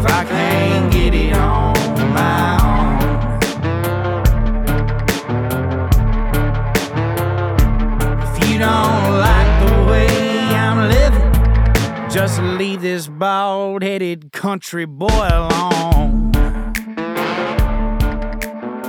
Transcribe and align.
If 0.00 0.06
I 0.06 0.24
can't 0.24 0.90
get 0.90 1.12
it 1.12 1.34
on 1.34 1.74
my 2.14 2.58
own. 2.64 3.00
If 8.22 8.48
you 8.48 8.58
don't 8.58 9.18
like 9.20 9.52
the 9.66 9.74
way 9.90 10.08
I'm 10.56 10.88
living, 10.88 12.10
just 12.10 12.40
leave 12.40 12.80
this 12.80 13.08
bald 13.08 13.82
headed 13.82 14.32
country 14.32 14.86
boy 14.86 15.28
alone. 15.30 16.19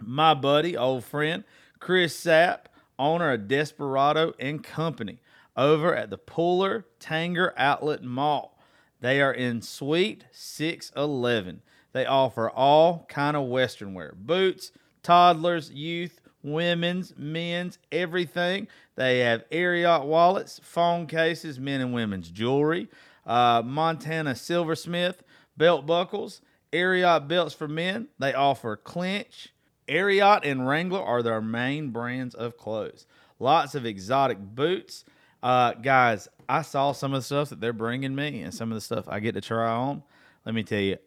my 0.00 0.34
buddy, 0.34 0.76
old 0.76 1.04
friend, 1.04 1.44
Chris 1.80 2.18
Sapp, 2.18 2.60
owner 2.98 3.32
of 3.32 3.48
Desperado 3.48 4.34
and 4.38 4.62
Company, 4.62 5.18
over 5.56 5.94
at 5.94 6.10
the 6.10 6.18
Pooler 6.18 6.84
Tanger 7.00 7.52
Outlet 7.56 8.02
Mall. 8.02 8.58
They 9.00 9.20
are 9.20 9.32
in 9.32 9.62
Suite 9.62 10.24
611. 10.32 11.62
They 11.92 12.06
offer 12.06 12.50
all 12.50 13.06
kind 13.08 13.36
of 13.36 13.48
western 13.48 13.94
wear, 13.94 14.14
boots, 14.16 14.72
toddlers, 15.02 15.70
youth, 15.70 16.20
women's, 16.42 17.14
men's, 17.16 17.78
everything. 17.90 18.68
They 18.96 19.20
have 19.20 19.48
Ariat 19.50 20.04
wallets, 20.04 20.60
phone 20.62 21.06
cases, 21.06 21.58
men 21.58 21.80
and 21.80 21.92
women's 21.92 22.30
jewelry, 22.30 22.88
uh, 23.26 23.62
Montana 23.64 24.34
silversmith, 24.34 25.22
belt 25.56 25.86
buckles, 25.86 26.40
Ariat 26.72 27.28
belts 27.28 27.54
for 27.54 27.68
men. 27.68 28.08
They 28.18 28.34
offer 28.34 28.80
Cinch, 28.86 29.52
Ariat 29.88 30.40
and 30.44 30.66
Wrangler 30.66 31.02
are 31.02 31.22
their 31.22 31.40
main 31.40 31.90
brands 31.90 32.34
of 32.34 32.56
clothes. 32.56 33.06
Lots 33.38 33.74
of 33.74 33.86
exotic 33.86 34.38
boots. 34.38 35.04
Uh, 35.42 35.72
guys, 35.74 36.28
I 36.48 36.62
saw 36.62 36.92
some 36.92 37.12
of 37.14 37.20
the 37.20 37.24
stuff 37.24 37.50
that 37.50 37.60
they're 37.60 37.72
bringing 37.72 38.14
me 38.14 38.42
and 38.42 38.52
some 38.52 38.70
of 38.70 38.74
the 38.74 38.80
stuff 38.80 39.06
I 39.08 39.20
get 39.20 39.32
to 39.32 39.40
try 39.40 39.70
on. 39.70 40.02
Let 40.44 40.54
me 40.54 40.62
tell 40.62 40.80
you, 40.80 40.98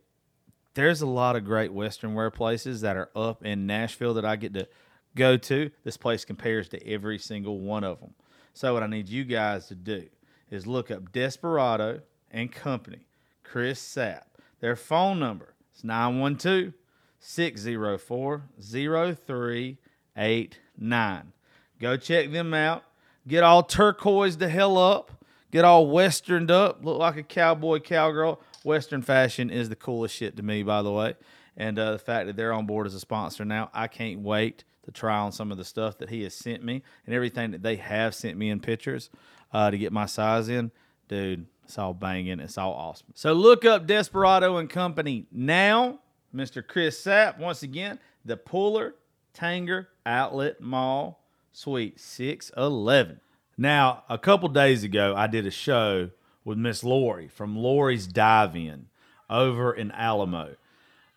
there's 0.74 1.02
a 1.02 1.08
lot 1.08 1.36
of 1.36 1.44
great 1.44 1.74
Western 1.74 2.14
wear 2.14 2.30
places 2.30 2.82
that 2.82 2.96
are 2.96 3.10
up 3.16 3.44
in 3.44 3.68
Nashville 3.68 4.14
that 4.14 4.26
I 4.26 4.36
get 4.36 4.54
to 4.54 4.68
go 5.16 5.36
to. 5.38 5.72
This 5.84 5.98
place 5.98 6.24
compares 6.24 6.70
to 6.70 6.88
every 6.88 7.18
single 7.18 7.60
one 7.60 7.84
of 7.84 8.00
them. 8.00 8.14
So, 8.54 8.74
what 8.74 8.84
I 8.84 8.88
need 8.88 9.10
you 9.10 9.24
guys 9.24 9.68
to 9.68 9.76
do 9.76 10.08
is 10.50 10.68
look 10.68 10.92
up 10.92 11.12
Desperado 11.12 12.02
and 12.30 12.52
Company, 12.52 13.08
Chris 13.44 13.82
Sapp. 13.82 14.24
Their 14.60 14.76
phone 14.76 15.20
number 15.20 15.56
is 15.76 15.84
912 15.84 16.74
604 17.22 18.44
0389. 18.60 21.34
Go 21.80 21.98
check 21.98 22.32
them 22.32 22.54
out. 22.54 22.84
Get 23.28 23.44
all 23.44 23.64
turquoise 23.64 24.38
the 24.38 24.50
hell 24.50 24.78
up. 24.78 25.12
Get 25.52 25.64
all 25.64 25.88
westerned 25.88 26.50
up. 26.50 26.84
Look 26.84 26.98
like 26.98 27.18
a 27.18 27.24
cowboy, 27.24 27.80
cowgirl. 27.80 28.42
Western 28.64 29.02
fashion 29.02 29.50
is 29.50 29.70
the 29.70 29.76
coolest 29.76 30.16
shit 30.16 30.36
to 30.38 30.44
me, 30.44 30.64
by 30.64 30.82
the 30.82 30.92
way. 30.92 31.16
And 31.56 31.78
uh, 31.78 31.92
the 31.92 32.00
fact 32.00 32.28
that 32.28 32.36
they're 32.36 32.54
on 32.54 32.66
board 32.66 32.88
as 32.88 32.96
a 32.96 33.00
sponsor 33.00 33.46
now, 33.46 33.70
I 33.74 33.88
can't 33.88 34.22
wait 34.22 34.64
to 34.84 34.92
try 34.92 35.20
on 35.20 35.32
some 35.32 35.52
of 35.52 35.58
the 35.58 35.66
stuff 35.66 35.98
that 36.00 36.10
he 36.10 36.24
has 36.24 36.34
sent 36.34 36.64
me 36.64 36.82
and 37.06 37.14
everything 37.14 37.52
that 37.52 37.62
they 37.62 37.76
have 37.76 38.16
sent 38.16 38.38
me 38.38 38.50
in 38.50 38.60
pictures 38.60 39.12
uh, 39.54 39.70
to 39.70 39.78
get 39.78 39.92
my 39.92 40.08
size 40.08 40.50
in. 40.50 40.72
Dude, 41.08 41.46
it's 41.66 41.78
all 41.78 41.94
banging. 41.94 42.40
It's 42.40 42.58
all 42.58 42.74
awesome. 42.74 43.08
So 43.14 43.34
look 43.34 43.66
up 43.66 43.86
Desperado 43.86 44.58
and 44.58 44.70
Company 44.70 45.26
now. 45.32 46.00
Mr. 46.34 46.66
Chris 46.66 47.04
Sapp, 47.04 47.38
once 47.38 47.64
again, 47.64 48.00
the 48.24 48.38
Pooler 48.38 48.94
Tanger 49.34 49.88
Outlet 50.06 50.62
Mall, 50.62 51.22
Suite 51.52 52.00
611. 52.00 53.20
Now, 53.58 54.04
a 54.10 54.18
couple 54.18 54.50
days 54.50 54.84
ago, 54.84 55.14
I 55.16 55.28
did 55.28 55.46
a 55.46 55.52
show 55.52 56.10
with 56.44 56.58
Miss 56.58 56.84
Lori 56.84 57.28
from 57.28 57.56
Lori's 57.56 58.08
Dive 58.08 58.56
In 58.56 58.88
over 59.30 59.74
in 59.74 59.92
Alamo. 59.92 60.56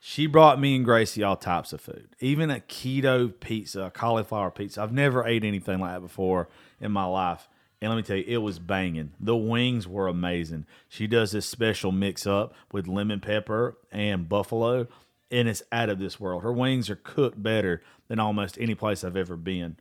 She 0.01 0.27
brought 0.27 0.61
me 0.61 0.77
and 0.77 0.85
Gracie 0.85 1.23
all 1.23 1.37
types 1.37 1.73
of 1.73 1.81
food, 1.81 2.09
even 2.21 2.51
a 2.51 2.61
keto 2.61 3.33
pizza, 3.41 3.85
a 3.85 3.91
cauliflower 3.91 4.51
pizza. 4.51 4.83
I've 4.83 4.93
never 4.93 5.25
ate 5.25 5.45
anything 5.45 5.81
like 5.81 5.95
that 5.95 6.01
before 6.03 6.49
in 6.79 6.93
my 6.93 7.07
life. 7.07 7.49
And 7.81 7.91
let 7.91 7.97
me 7.97 8.03
tell 8.03 8.17
you, 8.17 8.25
it 8.27 8.39
was 8.39 8.59
banging. 8.59 9.13
The 9.19 9.37
wings 9.37 9.89
were 9.89 10.09
amazing. 10.09 10.67
She 10.89 11.07
does 11.07 11.33
this 11.33 11.47
special 11.47 11.91
mix 11.91 12.27
up 12.27 12.55
with 12.71 12.87
lemon 12.87 13.21
pepper 13.21 13.77
and 13.91 14.29
buffalo, 14.29 14.89
and 15.31 15.49
it's 15.49 15.63
out 15.73 15.89
of 15.89 15.99
this 15.99 16.21
world. 16.21 16.43
Her 16.43 16.53
wings 16.53 16.89
are 16.91 16.97
cooked 16.97 17.43
better 17.43 17.83
than 18.09 18.19
almost 18.19 18.59
any 18.61 18.75
place 18.75 19.05
I've 19.05 19.17
ever 19.17 19.37
been. 19.37 19.77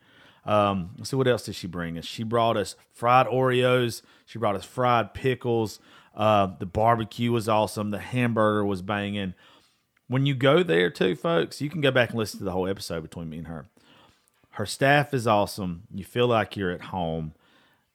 Um, 0.45 0.91
let's 0.97 1.09
see 1.09 1.15
what 1.15 1.27
else 1.27 1.43
did 1.43 1.55
she 1.55 1.67
bring 1.67 1.97
us? 1.97 2.05
She 2.05 2.23
brought 2.23 2.57
us 2.57 2.75
fried 2.91 3.27
Oreos. 3.27 4.01
She 4.25 4.39
brought 4.39 4.55
us 4.55 4.65
fried 4.65 5.13
pickles. 5.13 5.79
Uh, 6.15 6.47
the 6.59 6.65
barbecue 6.65 7.31
was 7.31 7.47
awesome. 7.49 7.91
The 7.91 7.99
hamburger 7.99 8.65
was 8.65 8.81
banging. 8.81 9.33
When 10.07 10.25
you 10.25 10.35
go 10.35 10.63
there, 10.63 10.89
too, 10.89 11.15
folks, 11.15 11.61
you 11.61 11.69
can 11.69 11.81
go 11.81 11.91
back 11.91 12.09
and 12.09 12.19
listen 12.19 12.39
to 12.39 12.45
the 12.45 12.51
whole 12.51 12.67
episode 12.67 13.01
between 13.01 13.29
me 13.29 13.37
and 13.37 13.47
her. 13.47 13.65
Her 14.51 14.65
staff 14.65 15.13
is 15.13 15.25
awesome. 15.25 15.83
You 15.91 16.03
feel 16.03 16.27
like 16.27 16.55
you're 16.55 16.71
at 16.71 16.81
home. 16.81 17.33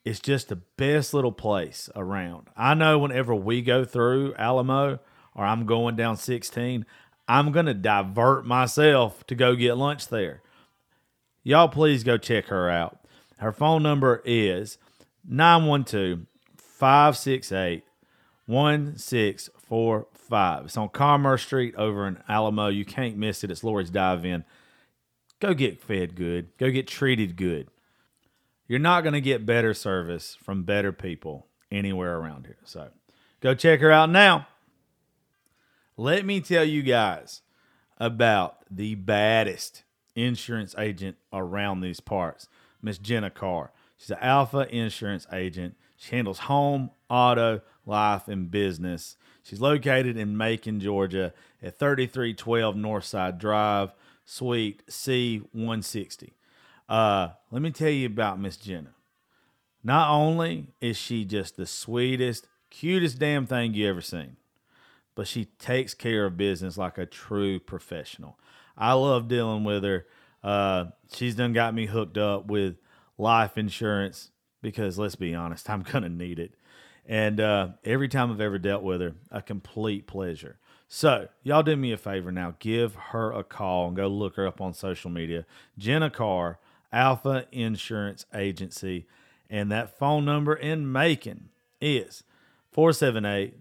It's 0.04 0.18
just 0.18 0.48
the 0.48 0.56
best 0.56 1.12
little 1.12 1.32
place 1.32 1.90
around. 1.94 2.48
I 2.56 2.74
know 2.74 2.98
whenever 2.98 3.34
we 3.34 3.62
go 3.62 3.84
through 3.84 4.34
Alamo 4.36 4.98
or 5.34 5.44
I'm 5.44 5.66
going 5.66 5.94
down 5.94 6.16
16, 6.16 6.84
I'm 7.28 7.52
going 7.52 7.66
to 7.66 7.74
divert 7.74 8.46
myself 8.46 9.26
to 9.26 9.34
go 9.34 9.54
get 9.54 9.76
lunch 9.76 10.08
there. 10.08 10.42
Y'all, 11.42 11.68
please 11.68 12.02
go 12.02 12.16
check 12.16 12.46
her 12.46 12.70
out. 12.70 13.00
Her 13.36 13.52
phone 13.52 13.82
number 13.82 14.22
is 14.24 14.78
912 15.28 16.26
568 16.56 17.84
1645. 18.46 20.64
It's 20.64 20.76
on 20.76 20.88
Commerce 20.88 21.42
Street 21.42 21.74
over 21.76 22.06
in 22.06 22.18
Alamo. 22.28 22.68
You 22.68 22.84
can't 22.84 23.16
miss 23.16 23.44
it. 23.44 23.50
It's 23.50 23.62
Lori's 23.62 23.90
Dive 23.90 24.24
In. 24.24 24.44
Go 25.40 25.54
get 25.54 25.80
fed 25.80 26.16
good, 26.16 26.48
go 26.58 26.70
get 26.70 26.88
treated 26.88 27.36
good. 27.36 27.68
You're 28.66 28.78
not 28.78 29.02
going 29.02 29.14
to 29.14 29.20
get 29.20 29.46
better 29.46 29.72
service 29.72 30.36
from 30.42 30.64
better 30.64 30.92
people 30.92 31.46
anywhere 31.70 32.18
around 32.18 32.46
here. 32.46 32.58
So 32.64 32.88
go 33.40 33.54
check 33.54 33.80
her 33.80 33.92
out 33.92 34.10
now. 34.10 34.48
Let 36.00 36.24
me 36.24 36.40
tell 36.40 36.62
you 36.62 36.82
guys 36.82 37.42
about 37.96 38.58
the 38.70 38.94
baddest 38.94 39.82
insurance 40.14 40.72
agent 40.78 41.16
around 41.32 41.80
these 41.80 41.98
parts, 41.98 42.48
Miss 42.80 42.98
Jenna 42.98 43.30
Carr. 43.30 43.72
She's 43.96 44.12
an 44.12 44.18
alpha 44.20 44.72
insurance 44.72 45.26
agent. 45.32 45.74
She 45.96 46.14
handles 46.14 46.38
home, 46.38 46.92
auto, 47.10 47.62
life, 47.84 48.28
and 48.28 48.48
business. 48.48 49.16
She's 49.42 49.60
located 49.60 50.16
in 50.16 50.36
Macon, 50.36 50.78
Georgia 50.78 51.34
at 51.60 51.80
3312 51.80 52.76
Northside 52.76 53.38
Drive, 53.38 53.92
Suite 54.24 54.86
C160. 54.86 56.30
Uh, 56.88 57.30
let 57.50 57.60
me 57.60 57.72
tell 57.72 57.90
you 57.90 58.06
about 58.06 58.38
Miss 58.38 58.56
Jenna. 58.56 58.94
Not 59.82 60.10
only 60.10 60.68
is 60.80 60.96
she 60.96 61.24
just 61.24 61.56
the 61.56 61.66
sweetest, 61.66 62.46
cutest 62.70 63.18
damn 63.18 63.46
thing 63.46 63.74
you 63.74 63.88
ever 63.88 64.00
seen, 64.00 64.36
but 65.18 65.26
she 65.26 65.46
takes 65.46 65.94
care 65.94 66.26
of 66.26 66.36
business 66.36 66.78
like 66.78 66.96
a 66.96 67.04
true 67.04 67.58
professional. 67.58 68.38
I 68.76 68.92
love 68.92 69.26
dealing 69.26 69.64
with 69.64 69.82
her. 69.82 70.06
Uh, 70.44 70.84
she's 71.12 71.34
done 71.34 71.52
got 71.52 71.74
me 71.74 71.86
hooked 71.86 72.16
up 72.16 72.46
with 72.46 72.76
life 73.18 73.58
insurance 73.58 74.30
because 74.62 74.96
let's 74.96 75.16
be 75.16 75.34
honest, 75.34 75.68
I'm 75.68 75.82
gonna 75.92 76.08
need 76.08 76.38
it. 76.38 76.54
And 77.04 77.40
uh, 77.40 77.70
every 77.82 78.06
time 78.06 78.30
I've 78.30 78.40
ever 78.40 78.60
dealt 78.60 78.84
with 78.84 79.00
her, 79.00 79.16
a 79.32 79.42
complete 79.42 80.06
pleasure. 80.06 80.60
So, 80.86 81.26
y'all 81.42 81.64
do 81.64 81.74
me 81.74 81.90
a 81.90 81.96
favor 81.96 82.30
now. 82.30 82.54
Give 82.60 82.94
her 82.94 83.32
a 83.32 83.42
call 83.42 83.88
and 83.88 83.96
go 83.96 84.06
look 84.06 84.36
her 84.36 84.46
up 84.46 84.60
on 84.60 84.72
social 84.72 85.10
media. 85.10 85.46
Jenna 85.76 86.10
Carr, 86.10 86.60
Alpha 86.92 87.46
Insurance 87.50 88.24
Agency. 88.32 89.08
And 89.50 89.72
that 89.72 89.98
phone 89.98 90.24
number 90.24 90.54
in 90.54 90.92
Macon 90.92 91.48
is 91.80 92.22
478 92.70 93.54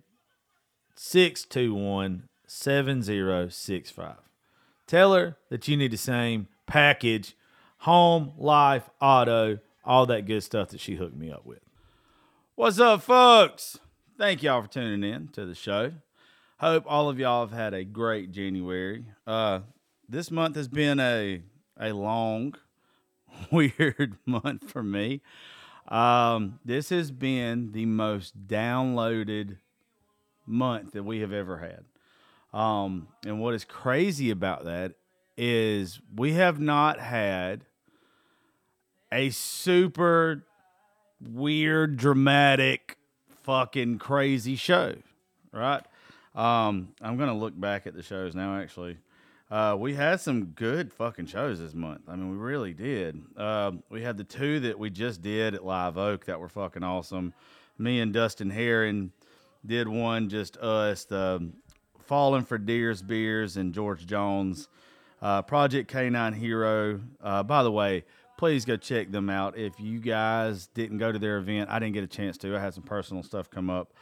621 1.00 2.28
7065. 2.48 4.16
Tell 4.88 5.14
her 5.14 5.38
that 5.50 5.68
you 5.68 5.78
need 5.78 5.92
the 5.92 5.98
same 5.98 6.48
package 6.66 7.36
home, 7.80 8.34
life, 8.38 8.90
auto, 9.00 9.60
all 9.86 10.08
that 10.08 10.26
good 10.26 10.42
stuff 10.42 10.70
that 10.70 10.80
she 10.80 10.96
hooked 10.96 11.16
me 11.16 11.32
up 11.32 11.46
with. 11.46 11.60
What's 12.56 12.80
up, 12.80 13.04
folks? 13.04 13.78
Thank 14.18 14.42
y'all 14.42 14.64
for 14.64 14.68
tuning 14.68 15.08
in 15.08 15.28
to 15.30 15.46
the 15.46 15.54
show. 15.54 15.94
Hope 16.60 16.86
all 16.88 17.10
of 17.10 17.20
y'all 17.20 17.46
have 17.46 17.56
had 17.56 17.76
a 17.76 17.84
great 17.84 18.32
January. 18.32 19.06
Uh, 19.28 19.60
this 20.10 20.32
month 20.32 20.56
has 20.56 20.68
been 20.68 21.00
a 21.00 21.44
a 21.80 21.92
long, 21.94 22.56
weird 23.52 24.18
month 24.26 24.72
for 24.72 24.82
me. 24.82 25.22
Um, 25.88 26.60
this 26.66 26.90
has 26.90 27.12
been 27.12 27.72
the 27.72 27.86
most 27.86 28.48
downloaded 28.48 29.58
month 30.48 30.94
that 30.94 31.04
we 31.04 31.20
have 31.20 31.34
ever 31.34 31.58
had. 31.58 31.84
Um, 32.58 33.10
and 33.26 33.40
what 33.40 33.54
is 33.54 33.66
crazy 33.66 34.32
about 34.32 34.66
that 34.66 34.94
is 35.38 36.00
we 36.16 36.34
have 36.34 36.60
not 36.60 37.00
had 37.00 37.66
a 39.12 39.30
super 39.30 40.44
weird, 41.22 41.98
dramatic, 41.98 42.98
fucking 43.44 44.00
crazy 44.00 44.56
show, 44.56 44.96
right? 45.52 45.84
Um, 46.36 46.90
I'm 47.02 47.18
gonna 47.18 47.38
look 47.38 47.60
back 47.60 47.88
at 47.88 47.96
the 47.96 48.04
shows 48.04 48.36
now. 48.36 48.60
Actually, 48.60 48.98
uh, 49.50 49.76
we 49.80 49.94
had 49.94 50.20
some 50.20 50.46
good 50.46 50.92
fucking 50.94 51.28
shows 51.28 51.60
this 51.60 51.74
month. 51.74 52.02
I 52.08 52.16
mean, 52.16 52.32
we 52.32 52.38
really 52.38 52.74
did. 52.74 53.22
Uh, 53.36 53.74
we 53.90 54.02
had 54.02 54.18
the 54.18 54.24
two 54.24 54.60
that 54.62 54.78
we 54.78 54.90
just 54.90 55.22
did 55.22 55.56
at 55.56 55.66
Live 55.66 55.98
Oak 55.98 56.26
that 56.26 56.40
were 56.40 56.50
fucking 56.50 56.84
awesome. 56.84 57.34
Me 57.78 58.00
and 58.00 58.14
Dustin 58.14 58.50
Heron 58.50 59.12
did 59.68 59.88
one 59.88 60.30
just 60.30 60.58
us 60.58 61.06
the 61.06 61.52
Falling 62.06 62.46
for 62.46 62.58
Deers 62.58 63.02
Beers 63.02 63.58
and 63.58 63.74
George 63.74 64.06
Jones. 64.06 64.70
Uh, 65.22 65.42
Project 65.42 65.92
K9 65.92 66.36
Hero. 66.36 67.02
Uh, 67.22 67.44
by 67.44 67.64
the 67.64 67.72
way, 67.72 68.06
please 68.38 68.64
go 68.64 68.78
check 68.78 69.12
them 69.12 69.30
out. 69.30 69.58
If 69.58 69.80
you 69.80 70.00
guys 70.00 70.68
didn't 70.68 71.00
go 71.00 71.12
to 71.12 71.20
their 71.20 71.38
event, 71.38 71.70
I 71.70 71.80
didn't 71.80 71.96
get 71.96 72.06
a 72.06 72.08
chance 72.08 72.38
to. 72.40 72.56
I 72.56 72.60
had 72.60 72.74
some 72.74 72.84
personal 72.84 73.24
stuff 73.24 73.50
come 73.50 73.70
up. 73.70 73.94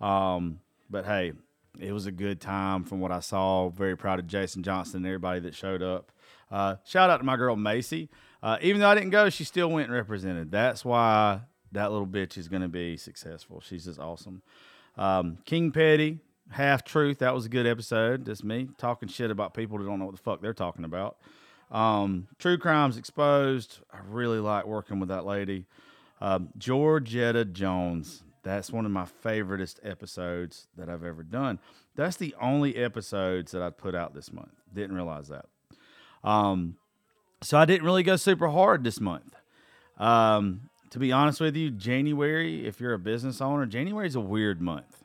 Um, 0.00 0.60
but 0.90 1.06
hey, 1.06 1.32
it 1.80 1.92
was 1.92 2.04
a 2.04 2.12
good 2.12 2.40
time 2.40 2.84
from 2.84 3.00
what 3.00 3.10
I 3.10 3.20
saw. 3.20 3.70
Very 3.70 3.96
proud 3.96 4.18
of 4.18 4.26
Jason 4.26 4.62
Johnson 4.62 4.98
and 4.98 5.06
everybody 5.06 5.40
that 5.40 5.54
showed 5.54 5.82
up. 5.82 6.12
Uh, 6.50 6.76
shout 6.84 7.08
out 7.08 7.18
to 7.18 7.24
my 7.24 7.36
girl 7.36 7.56
Macy. 7.56 8.10
Uh, 8.42 8.58
even 8.60 8.80
though 8.80 8.88
I 8.90 8.94
didn't 8.94 9.10
go, 9.10 9.30
she 9.30 9.44
still 9.44 9.70
went 9.70 9.88
and 9.88 9.94
represented. 9.94 10.50
That's 10.50 10.84
why 10.84 11.40
that 11.72 11.90
little 11.90 12.06
bitch 12.06 12.36
is 12.36 12.48
going 12.48 12.62
to 12.62 12.68
be 12.68 12.98
successful. 12.98 13.62
She's 13.62 13.86
just 13.86 13.98
awesome. 13.98 14.42
Um, 14.96 15.38
King 15.44 15.70
Petty, 15.70 16.20
Half 16.50 16.84
Truth. 16.84 17.18
That 17.18 17.34
was 17.34 17.46
a 17.46 17.48
good 17.48 17.66
episode. 17.66 18.26
Just 18.26 18.44
me 18.44 18.68
talking 18.78 19.08
shit 19.08 19.30
about 19.30 19.54
people 19.54 19.78
that 19.78 19.84
don't 19.84 19.98
know 19.98 20.06
what 20.06 20.16
the 20.16 20.22
fuck 20.22 20.40
they're 20.40 20.54
talking 20.54 20.84
about. 20.84 21.16
Um, 21.70 22.28
True 22.38 22.58
Crimes 22.58 22.96
Exposed. 22.96 23.80
I 23.92 23.98
really 24.08 24.38
like 24.38 24.66
working 24.66 25.00
with 25.00 25.08
that 25.08 25.24
lady. 25.26 25.66
Um, 26.20 26.50
Georgette 26.56 27.52
Jones. 27.52 28.22
That's 28.42 28.70
one 28.70 28.84
of 28.84 28.92
my 28.92 29.06
favoriteest 29.24 29.76
episodes 29.82 30.68
that 30.76 30.88
I've 30.88 31.02
ever 31.02 31.22
done. 31.22 31.58
That's 31.96 32.16
the 32.16 32.34
only 32.40 32.76
episodes 32.76 33.52
that 33.52 33.62
I 33.62 33.70
put 33.70 33.94
out 33.94 34.14
this 34.14 34.32
month. 34.32 34.52
Didn't 34.72 34.94
realize 34.94 35.28
that. 35.28 35.46
Um, 36.22 36.76
so 37.42 37.58
I 37.58 37.64
didn't 37.64 37.84
really 37.84 38.02
go 38.02 38.16
super 38.16 38.48
hard 38.48 38.84
this 38.84 39.00
month. 39.00 39.34
Um, 39.98 40.68
to 40.94 41.00
be 41.00 41.10
honest 41.10 41.40
with 41.40 41.56
you, 41.56 41.72
January, 41.72 42.68
if 42.68 42.78
you're 42.78 42.92
a 42.92 43.00
business 43.00 43.40
owner, 43.40 43.66
January 43.66 44.06
is 44.06 44.14
a 44.14 44.20
weird 44.20 44.62
month. 44.62 45.02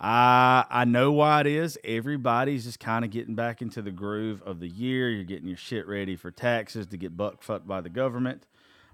I 0.00 0.64
I 0.68 0.86
know 0.86 1.12
why 1.12 1.42
it 1.42 1.46
is. 1.46 1.78
Everybody's 1.84 2.64
just 2.64 2.80
kind 2.80 3.04
of 3.04 3.12
getting 3.12 3.36
back 3.36 3.62
into 3.62 3.80
the 3.80 3.92
groove 3.92 4.42
of 4.42 4.58
the 4.58 4.66
year. 4.66 5.08
You're 5.08 5.22
getting 5.22 5.46
your 5.46 5.56
shit 5.56 5.86
ready 5.86 6.16
for 6.16 6.32
taxes 6.32 6.88
to 6.88 6.96
get 6.96 7.16
buck 7.16 7.44
fucked 7.44 7.68
by 7.68 7.80
the 7.80 7.88
government. 7.88 8.48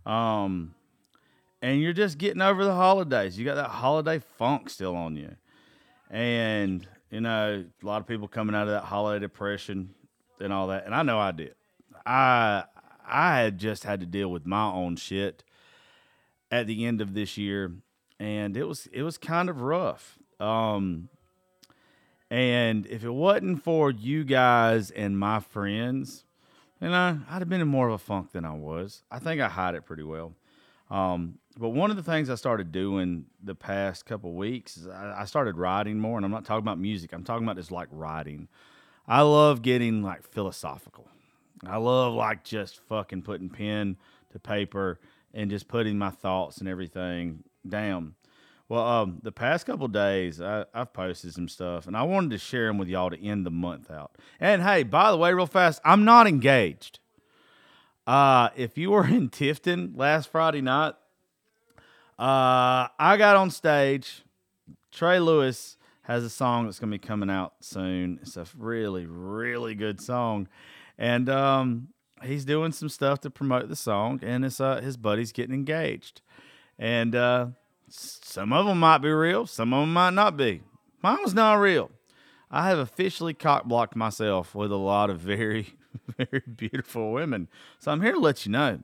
Um, 0.05 0.75
and 1.62 1.81
you're 1.81 1.95
just 1.95 2.19
getting 2.19 2.43
over 2.43 2.67
the 2.67 2.75
holidays. 2.75 3.39
You 3.39 3.47
got 3.47 3.55
that 3.55 3.71
holiday 3.71 4.19
funk 4.19 4.69
still 4.69 4.97
on 4.97 5.17
you. 5.17 5.35
And, 6.11 6.87
you 7.11 7.23
know, 7.23 7.65
a 7.83 7.87
lot 7.87 8.03
of 8.03 8.06
people 8.06 8.29
coming 8.29 8.55
out 8.55 8.69
of 8.69 8.75
that 8.75 8.85
holiday 8.85 9.21
depression 9.21 9.95
and 10.39 10.53
all 10.53 10.67
that. 10.67 10.85
And 10.85 10.95
I 10.95 11.03
know 11.03 11.19
I 11.19 11.33
did. 11.33 11.55
I 12.05 12.65
I 13.09 13.39
had 13.39 13.56
just 13.56 13.85
had 13.85 14.01
to 14.01 14.06
deal 14.06 14.29
with 14.29 14.45
my 14.45 14.67
own 14.67 14.97
shit 14.97 15.43
at 16.55 16.69
the 16.69 16.87
end 16.87 17.01
of 17.01 17.15
this 17.15 17.37
year 17.37 17.73
and 18.21 18.56
it 18.56 18.65
was 18.65 18.89
it 18.93 19.03
was 19.03 19.19
kind 19.19 19.49
of 19.49 19.61
rough. 19.61 20.19
Um, 20.41 21.09
and 22.31 22.87
if 22.87 23.05
it 23.05 23.11
wasn't 23.11 23.62
for 23.62 23.91
you 23.91 24.25
guys 24.25 24.91
and 24.91 25.19
my 25.19 25.41
friends, 25.41 26.25
you 26.81 26.89
know, 26.89 27.21
I'd 27.29 27.41
have 27.41 27.49
been 27.49 27.61
in 27.61 27.69
more 27.69 27.89
of 27.89 27.95
a 27.95 27.99
funk 27.99 28.33
than 28.33 28.45
I 28.45 28.55
was. 28.55 29.03
I 29.11 29.19
think 29.19 29.41
I 29.41 29.49
hide 29.49 29.75
it 29.75 29.85
pretty 29.85 30.03
well. 30.03 30.33
Um, 30.91 31.39
but 31.59 31.71
one 31.71 31.91
of 31.91 31.97
the 31.97 32.03
things 32.03 32.31
I 32.31 32.35
started 32.35 32.73
doing 32.73 33.27
the 33.43 33.55
past 33.55 34.06
couple 34.06 34.33
weeks 34.35 34.77
is 34.77 34.87
I, 34.89 35.23
I 35.23 35.25
started 35.25 35.56
writing 35.56 35.99
more, 35.99 36.19
and 36.19 36.25
I'm 36.25 36.33
not 36.33 36.45
talking 36.45 36.65
about 36.65 36.79
music. 36.79 37.12
I'm 37.12 37.25
talking 37.25 37.45
about 37.45 37.56
just 37.56 37.71
like 37.73 37.89
writing. 37.91 38.49
I 39.06 39.23
love 39.23 39.62
getting 39.62 40.03
like 40.03 40.23
philosophical. 40.23 41.09
I 41.67 41.77
love 41.77 42.15
like 42.15 42.45
just 42.45 42.81
fucking 42.89 43.23
putting 43.23 43.49
pen 43.49 43.97
to 44.33 44.39
paper 44.39 44.99
and 45.34 45.50
just 45.50 45.69
putting 45.69 45.98
my 45.98 46.10
thoughts 46.10 46.58
and 46.58 46.69
everything 46.69 47.42
down. 47.69 48.14
Well, 48.69 48.86
um, 48.86 49.19
the 49.22 49.32
past 49.32 49.67
couple 49.67 49.88
days, 49.88 50.41
I, 50.41 50.64
have 50.72 50.94
posted 50.94 51.34
some 51.34 51.48
stuff, 51.48 51.86
and 51.86 51.94
I 51.94 52.03
wanted 52.03 52.31
to 52.31 52.38
share 52.38 52.67
them 52.69 52.79
with 52.79 52.88
y'all 52.88 53.10
to 53.10 53.22
end 53.22 53.44
the 53.44 53.50
month 53.50 53.91
out. 53.91 54.17
And 54.41 54.62
hey, 54.62 54.84
by 54.84 55.10
the 55.10 55.19
way, 55.19 55.34
real 55.34 55.46
fast, 55.46 55.82
I'm 55.84 56.05
not 56.05 56.26
engaged. 56.26 56.98
Uh, 58.06 58.48
if 58.56 58.79
you 58.79 58.91
were 58.91 59.06
in 59.08 59.29
Tifton 59.29 59.93
last 59.96 60.31
Friday 60.31 60.62
night, 60.62 60.94
uh, 62.19 62.88
I 62.98 63.17
got 63.19 63.36
on 63.36 63.50
stage. 63.50 64.22
Trey 64.93 65.19
Lewis 65.19 65.76
has 66.03 66.22
a 66.22 66.31
song 66.31 66.64
that's 66.64 66.79
going 66.79 66.91
to 66.91 66.98
be 66.98 67.06
coming 67.06 67.29
out 67.29 67.55
soon. 67.60 68.20
It's 68.22 68.36
a 68.36 68.46
really, 68.56 69.05
really 69.05 69.74
good 69.74 70.00
song, 70.00 70.48
and 70.96 71.29
um, 71.29 71.88
he's 72.24 72.44
doing 72.44 72.72
some 72.72 72.88
stuff 72.88 73.20
to 73.20 73.31
promote 73.31 73.69
the 73.69 73.76
song, 73.76 74.20
and 74.22 74.44
his 74.44 74.60
uh, 74.60 74.81
his 74.81 74.96
buddy's 74.96 75.32
getting 75.32 75.54
engaged, 75.54 76.20
and 76.78 77.14
uh, 77.14 77.46
some 77.88 78.52
of 78.52 78.66
them 78.66 78.81
might 78.81 78.98
be 78.98 79.10
real, 79.10 79.46
some 79.46 79.72
of 79.72 79.82
them 79.82 79.93
might 79.93 80.14
not 80.14 80.36
be. 80.36 80.62
Mine 81.02 81.19
was 81.22 81.34
not 81.34 81.54
real. 81.54 81.90
I 82.50 82.69
have 82.69 82.78
officially 82.78 83.34
cock 83.34 83.64
blocked 83.64 83.96
myself 83.96 84.54
with 84.54 84.72
a 84.72 84.76
lot 84.76 85.10
of 85.10 85.20
very, 85.20 85.74
very 86.16 86.43
beautiful 86.56 87.12
women. 87.12 87.48
So 87.78 87.90
I'm 87.90 88.00
here 88.00 88.12
to 88.12 88.19
let 88.19 88.46
you 88.46 88.52
know 88.52 88.81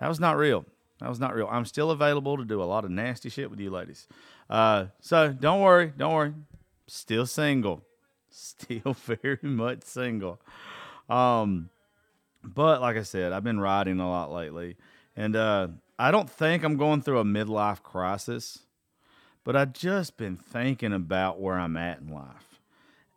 that 0.00 0.08
was 0.08 0.20
not 0.20 0.36
real. 0.36 0.64
That 1.00 1.08
was 1.08 1.20
not 1.20 1.34
real. 1.34 1.48
I'm 1.50 1.64
still 1.64 1.90
available 1.90 2.36
to 2.36 2.44
do 2.44 2.62
a 2.62 2.64
lot 2.64 2.84
of 2.84 2.90
nasty 2.90 3.28
shit 3.28 3.50
with 3.50 3.60
you 3.60 3.70
ladies. 3.70 4.06
Uh, 4.48 4.86
so 5.00 5.32
don't 5.32 5.60
worry, 5.60 5.92
don't 5.96 6.12
worry. 6.12 6.32
Still 6.86 7.26
single. 7.26 7.82
Still 8.30 8.94
very 8.94 9.38
much 9.42 9.82
single. 9.82 10.40
Um, 11.08 11.68
but 12.44 12.80
like 12.80 12.96
I 12.96 13.02
said, 13.02 13.32
I've 13.32 13.44
been 13.44 13.60
riding 13.60 14.00
a 14.00 14.08
lot 14.08 14.32
lately. 14.32 14.76
And 15.16 15.36
uh, 15.36 15.68
I 15.98 16.10
don't 16.10 16.30
think 16.30 16.62
I'm 16.62 16.76
going 16.76 17.02
through 17.02 17.18
a 17.18 17.24
midlife 17.24 17.82
crisis, 17.82 18.60
but 19.44 19.56
I've 19.56 19.72
just 19.72 20.16
been 20.16 20.36
thinking 20.36 20.92
about 20.92 21.40
where 21.40 21.58
I'm 21.58 21.76
at 21.76 22.00
in 22.00 22.08
life 22.08 22.60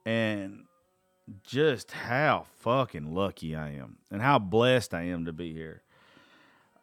and 0.05 0.65
just 1.43 1.91
how 1.91 2.45
fucking 2.59 3.13
lucky 3.13 3.55
I 3.55 3.71
am 3.71 3.97
and 4.11 4.21
how 4.21 4.39
blessed 4.39 4.93
I 4.93 5.03
am 5.03 5.25
to 5.25 5.33
be 5.33 5.53
here. 5.53 5.81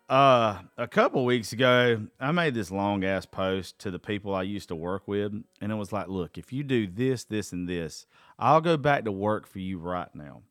Uh, 0.08 0.58
a 0.76 0.87
couple 0.87 1.25
weeks 1.25 1.52
ago, 1.52 2.06
I 2.20 2.32
made 2.32 2.54
this 2.54 2.70
long 2.70 3.04
ass 3.04 3.25
post 3.25 3.78
to 3.78 3.90
the 3.90 3.99
people 3.99 4.34
I 4.34 4.42
used 4.42 4.68
to 4.68 4.75
work 4.75 5.08
with, 5.08 5.32
and 5.61 5.72
it 5.72 5.75
was 5.75 5.92
like, 5.92 6.08
look, 6.08 6.37
if 6.37 6.52
you 6.52 6.62
do 6.64 6.87
this, 6.87 7.25
this, 7.25 7.52
and 7.52 7.66
this, 7.66 8.06
I'll 8.38 8.61
go 8.61 8.76
back 8.76 9.04
to 9.04 9.12
work 9.12 9.46
for 9.46 9.58
you 9.58 9.78
right 9.78 10.14
now. 10.14 10.42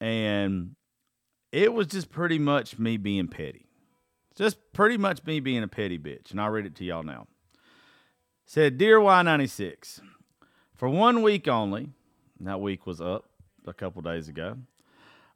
And 0.00 0.76
it 1.52 1.72
was 1.72 1.86
just 1.86 2.10
pretty 2.10 2.38
much 2.38 2.78
me 2.78 2.96
being 2.96 3.28
petty 3.28 3.66
Just 4.36 4.72
pretty 4.72 4.96
much 4.96 5.24
me 5.24 5.40
being 5.40 5.62
a 5.62 5.68
petty 5.68 5.98
bitch. 5.98 6.30
And 6.30 6.40
I'll 6.40 6.50
read 6.50 6.66
it 6.66 6.74
to 6.76 6.84
y'all 6.84 7.02
now. 7.02 7.26
Said, 8.46 8.78
Dear 8.78 8.98
Y96, 8.98 10.00
for 10.74 10.88
one 10.88 11.22
week 11.22 11.46
only, 11.46 11.90
that 12.40 12.60
week 12.60 12.86
was 12.86 13.00
up 13.00 13.26
a 13.66 13.72
couple 13.72 14.02
days 14.02 14.28
ago. 14.28 14.56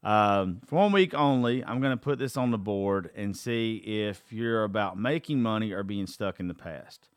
Um, 0.02 0.60
for 0.66 0.76
one 0.76 0.92
week 0.92 1.14
only, 1.14 1.64
I'm 1.64 1.80
going 1.80 1.96
to 1.96 2.02
put 2.02 2.18
this 2.18 2.36
on 2.36 2.50
the 2.50 2.58
board 2.58 3.10
and 3.16 3.36
see 3.36 3.76
if 3.76 4.32
you're 4.32 4.64
about 4.64 4.98
making 4.98 5.40
money 5.42 5.72
or 5.72 5.82
being 5.82 6.06
stuck 6.06 6.40
in 6.40 6.48
the 6.48 6.54
past. 6.54 7.08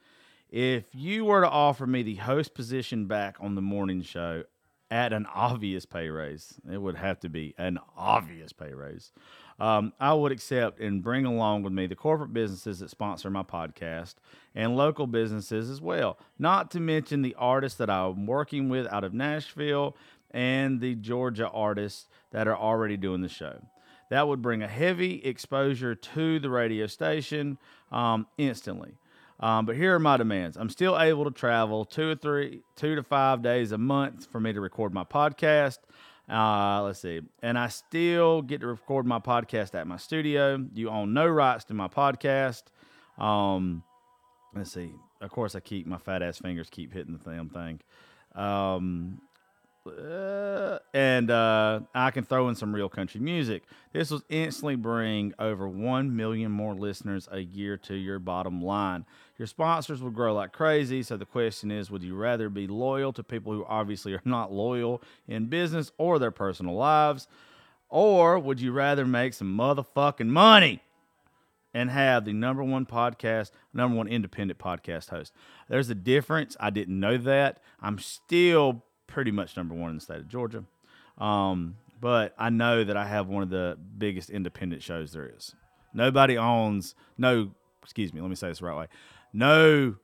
If 0.49 0.85
you 0.93 1.25
were 1.25 1.41
to 1.41 1.49
offer 1.49 1.85
me 1.85 2.03
the 2.03 2.15
host 2.15 2.53
position 2.53 3.05
back 3.05 3.35
on 3.41 3.55
the 3.55 3.61
morning 3.61 4.01
show 4.01 4.43
at 4.89 5.13
an 5.13 5.25
obvious 5.33 5.85
pay 5.85 6.09
raise, 6.09 6.55
it 6.71 6.77
would 6.77 6.95
have 6.95 7.19
to 7.21 7.29
be 7.29 7.53
an 7.57 7.77
obvious 7.95 8.53
pay 8.53 8.73
raise. 8.73 9.11
Um, 9.59 9.93
I 9.99 10.13
would 10.13 10.31
accept 10.31 10.79
and 10.79 11.01
bring 11.01 11.25
along 11.25 11.63
with 11.63 11.73
me 11.73 11.87
the 11.87 11.95
corporate 11.95 12.33
businesses 12.33 12.79
that 12.79 12.89
sponsor 12.89 13.29
my 13.29 13.43
podcast 13.43 14.15
and 14.53 14.77
local 14.77 15.07
businesses 15.07 15.69
as 15.69 15.81
well. 15.81 16.19
Not 16.37 16.69
to 16.71 16.79
mention 16.79 17.21
the 17.21 17.35
artists 17.37 17.77
that 17.79 17.89
I'm 17.89 18.27
working 18.27 18.69
with 18.69 18.87
out 18.87 19.03
of 19.03 19.13
Nashville 19.13 19.95
and 20.31 20.79
the 20.79 20.95
Georgia 20.95 21.49
artists 21.49 22.07
that 22.31 22.47
are 22.47 22.57
already 22.57 22.97
doing 22.97 23.21
the 23.21 23.29
show. 23.29 23.61
That 24.09 24.27
would 24.27 24.41
bring 24.41 24.61
a 24.61 24.67
heavy 24.67 25.23
exposure 25.23 25.95
to 25.95 26.39
the 26.39 26.49
radio 26.49 26.87
station 26.87 27.57
um, 27.91 28.27
instantly. 28.37 28.93
Um, 29.39 29.65
but 29.65 29.75
here 29.75 29.93
are 29.95 29.99
my 29.99 30.17
demands. 30.17 30.57
I'm 30.57 30.69
still 30.69 30.99
able 30.99 31.25
to 31.25 31.31
travel 31.31 31.85
two 31.85 32.11
or 32.11 32.15
three, 32.15 32.61
two 32.75 32.95
to 32.95 33.03
five 33.03 33.41
days 33.43 33.71
a 33.71 33.77
month 33.77 34.27
for 34.31 34.39
me 34.39 34.51
to 34.53 34.59
record 34.59 34.93
my 34.93 35.03
podcast. 35.03 35.77
Uh, 36.29 36.81
let's 36.83 36.99
see. 36.99 37.21
And 37.41 37.57
I 37.57 37.67
still 37.67 38.41
get 38.41 38.61
to 38.61 38.67
record 38.67 39.05
my 39.05 39.19
podcast 39.19 39.75
at 39.75 39.87
my 39.87 39.97
studio. 39.97 40.65
You 40.73 40.89
own 40.89 41.13
no 41.13 41.27
rights 41.27 41.65
to 41.65 41.73
my 41.73 41.87
podcast. 41.87 42.63
Um, 43.17 43.83
let's 44.55 44.71
see. 44.71 44.91
Of 45.21 45.31
course, 45.31 45.55
I 45.55 45.59
keep 45.59 45.87
my 45.87 45.97
fat 45.97 46.21
ass 46.21 46.39
fingers 46.39 46.69
keep 46.69 46.93
hitting 46.93 47.17
the 47.17 47.29
damn 47.29 47.49
thing. 47.49 47.79
Um, 48.35 49.21
uh, 49.87 50.79
and 50.93 51.31
uh, 51.31 51.79
I 51.95 52.11
can 52.11 52.23
throw 52.23 52.49
in 52.49 52.55
some 52.55 52.73
real 52.75 52.89
country 52.89 53.21
music. 53.21 53.63
This 53.93 54.11
will 54.11 54.21
instantly 54.29 54.75
bring 54.75 55.33
over 55.39 55.67
1 55.67 56.15
million 56.15 56.51
more 56.51 56.75
listeners 56.75 57.27
a 57.31 57.39
year 57.39 57.77
to 57.77 57.95
your 57.95 58.19
bottom 58.19 58.61
line. 58.61 59.05
Your 59.37 59.47
sponsors 59.47 60.01
will 60.01 60.09
grow 60.09 60.33
like 60.33 60.51
crazy. 60.51 61.03
So 61.03 61.15
the 61.17 61.25
question 61.25 61.71
is 61.71 61.91
would 61.91 62.03
you 62.03 62.15
rather 62.15 62.49
be 62.49 62.67
loyal 62.67 63.13
to 63.13 63.23
people 63.23 63.53
who 63.53 63.65
obviously 63.65 64.13
are 64.13 64.21
not 64.25 64.51
loyal 64.51 65.01
in 65.27 65.45
business 65.45 65.91
or 65.97 66.17
their 66.19 66.31
personal 66.31 66.75
lives? 66.75 67.27
Or 67.89 68.39
would 68.39 68.59
you 68.59 68.71
rather 68.71 69.05
make 69.05 69.33
some 69.33 69.55
motherfucking 69.55 70.27
money? 70.27 70.81
and 71.73 71.91
have 71.91 72.25
the 72.25 72.33
number 72.33 72.63
one 72.63 72.87
podcast, 72.87 73.51
number 73.71 73.95
one 73.95 74.07
independent 74.07 74.57
podcast 74.59 75.09
host. 75.09 75.31
There's 75.69 75.91
a 75.91 75.95
difference. 75.95 76.57
I 76.59 76.71
didn't 76.71 76.99
know 76.99 77.17
that. 77.17 77.61
I'm 77.79 77.99
still 77.99 78.83
pretty 79.05 79.29
much 79.29 79.55
number 79.55 79.75
one 79.75 79.91
in 79.91 79.97
the 79.97 80.01
state 80.01 80.17
of 80.17 80.27
Georgia. 80.27 80.63
Um, 81.19 81.75
but 82.01 82.33
I 82.37 82.49
know 82.49 82.83
that 82.83 82.97
I 82.97 83.05
have 83.05 83.27
one 83.27 83.43
of 83.43 83.49
the 83.49 83.77
biggest 83.97 84.31
independent 84.31 84.81
shows 84.81 85.11
there 85.11 85.31
is. 85.37 85.53
Nobody 85.93 86.35
owns, 86.35 86.95
no, 87.17 87.51
excuse 87.83 88.11
me, 88.11 88.21
let 88.21 88.29
me 88.29 88.35
say 88.35 88.47
this 88.47 88.59
the 88.59 88.65
right 88.65 88.77
way. 88.77 88.87
No 89.33 89.95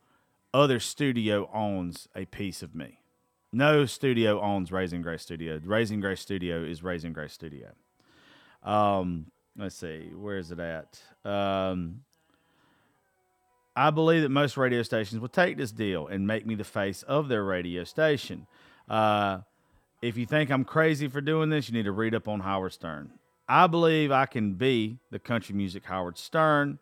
other 0.54 0.80
studio 0.80 1.50
owns 1.54 2.08
a 2.16 2.26
piece 2.26 2.62
of 2.62 2.76
me. 2.76 3.00
No 3.52 3.86
studio 3.86 4.42
owns 4.42 4.72
Raising 4.72 5.02
Grace 5.02 5.22
Studio. 5.22 5.60
Raising 5.64 6.00
Grace 6.00 6.22
Studio 6.22 6.64
is 6.64 6.84
Raising 6.84 7.14
Grace 7.14 7.34
Studio. 7.34 7.70
Um, 8.64 9.28
let's 9.58 9.76
see, 9.76 10.12
where 10.16 10.38
is 10.38 10.52
it 10.52 10.60
at? 10.60 11.00
Um, 11.24 12.02
I 13.76 13.90
believe 13.90 14.22
that 14.22 14.30
most 14.30 14.58
radio 14.58 14.84
stations 14.84 15.20
will 15.20 15.30
take 15.30 15.58
this 15.58 15.72
deal 15.72 16.08
and 16.08 16.28
make 16.28 16.46
me 16.46 16.56
the 16.56 16.64
face 16.64 17.04
of 17.04 17.28
their 17.28 17.44
radio 17.44 17.84
station. 17.84 18.48
Uh, 18.90 19.40
if 20.02 20.18
you 20.18 20.26
think 20.26 20.52
I'm 20.52 20.66
crazy 20.66 21.08
for 21.08 21.22
doing 21.22 21.50
this, 21.50 21.70
you 21.70 21.74
need 21.74 21.86
to 21.86 21.92
read 21.92 22.14
up 22.14 22.28
on 22.28 22.42
Howard 22.42 22.74
Stern. 22.74 23.12
I 23.48 23.68
believe 23.68 24.12
I 24.12 24.26
can 24.26 24.54
be 24.54 25.00
the 25.12 25.20
country 25.20 25.56
music 25.56 25.86
Howard 25.86 26.18
Stern, 26.18 26.80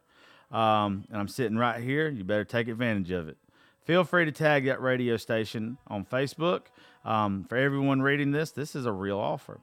um, 0.51 1.05
and 1.09 1.17
I'm 1.17 1.27
sitting 1.27 1.57
right 1.57 1.81
here. 1.81 2.09
You 2.09 2.23
better 2.23 2.45
take 2.45 2.67
advantage 2.67 3.11
of 3.11 3.27
it. 3.27 3.37
Feel 3.85 4.03
free 4.03 4.25
to 4.25 4.31
tag 4.31 4.65
that 4.65 4.81
radio 4.81 5.17
station 5.17 5.77
on 5.87 6.05
Facebook. 6.05 6.61
Um, 7.03 7.45
for 7.49 7.57
everyone 7.57 8.01
reading 8.01 8.31
this, 8.31 8.51
this 8.51 8.75
is 8.75 8.85
a 8.85 8.91
real 8.91 9.17
offer. 9.17 9.59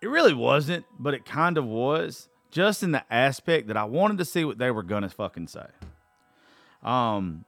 It 0.00 0.08
really 0.08 0.34
wasn't, 0.34 0.84
but 0.98 1.14
it 1.14 1.24
kind 1.24 1.58
of 1.58 1.66
was, 1.66 2.28
just 2.50 2.82
in 2.82 2.92
the 2.92 3.04
aspect 3.12 3.68
that 3.68 3.76
I 3.76 3.84
wanted 3.84 4.18
to 4.18 4.24
see 4.24 4.44
what 4.44 4.58
they 4.58 4.70
were 4.70 4.82
gonna 4.82 5.08
fucking 5.08 5.48
say. 5.48 5.66
Um, 6.82 7.44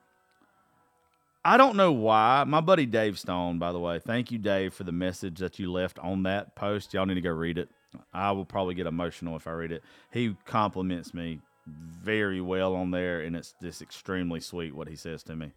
I 1.45 1.57
don't 1.57 1.77
know 1.77 1.93
why. 1.93 2.45
My 2.47 2.61
buddy 2.61 2.87
Dave 2.87 3.19
Stone, 3.19 3.59
by 3.59 3.73
the 3.73 3.79
way, 3.79 3.99
thank 3.99 4.31
you, 4.31 4.39
Dave, 4.39 4.73
for 4.73 4.85
the 4.85 4.93
message 4.93 5.39
that 5.41 5.59
you 5.59 5.71
left 5.71 5.99
on 5.99 6.23
that 6.23 6.55
post. 6.55 6.95
Y'all 6.95 7.07
need 7.07 7.15
to 7.15 7.21
go 7.21 7.31
read 7.31 7.59
it. 7.59 7.69
I 8.13 8.33
will 8.33 8.47
probably 8.47 8.75
get 8.75 8.87
emotional 8.87 9.37
if 9.37 9.47
I 9.47 9.53
read 9.53 9.73
it. 9.73 9.83
He 10.11 10.37
compliments 10.47 11.13
me 11.13 11.41
very 11.67 12.41
well 12.41 12.75
on 12.75 12.91
there, 12.91 13.21
and 13.21 13.35
it's 13.37 13.55
just 13.63 13.83
extremely 13.83 14.41
sweet 14.41 14.75
what 14.75 14.89
he 14.89 14.97
says 14.97 15.23
to 15.25 15.37
me. 15.37 15.53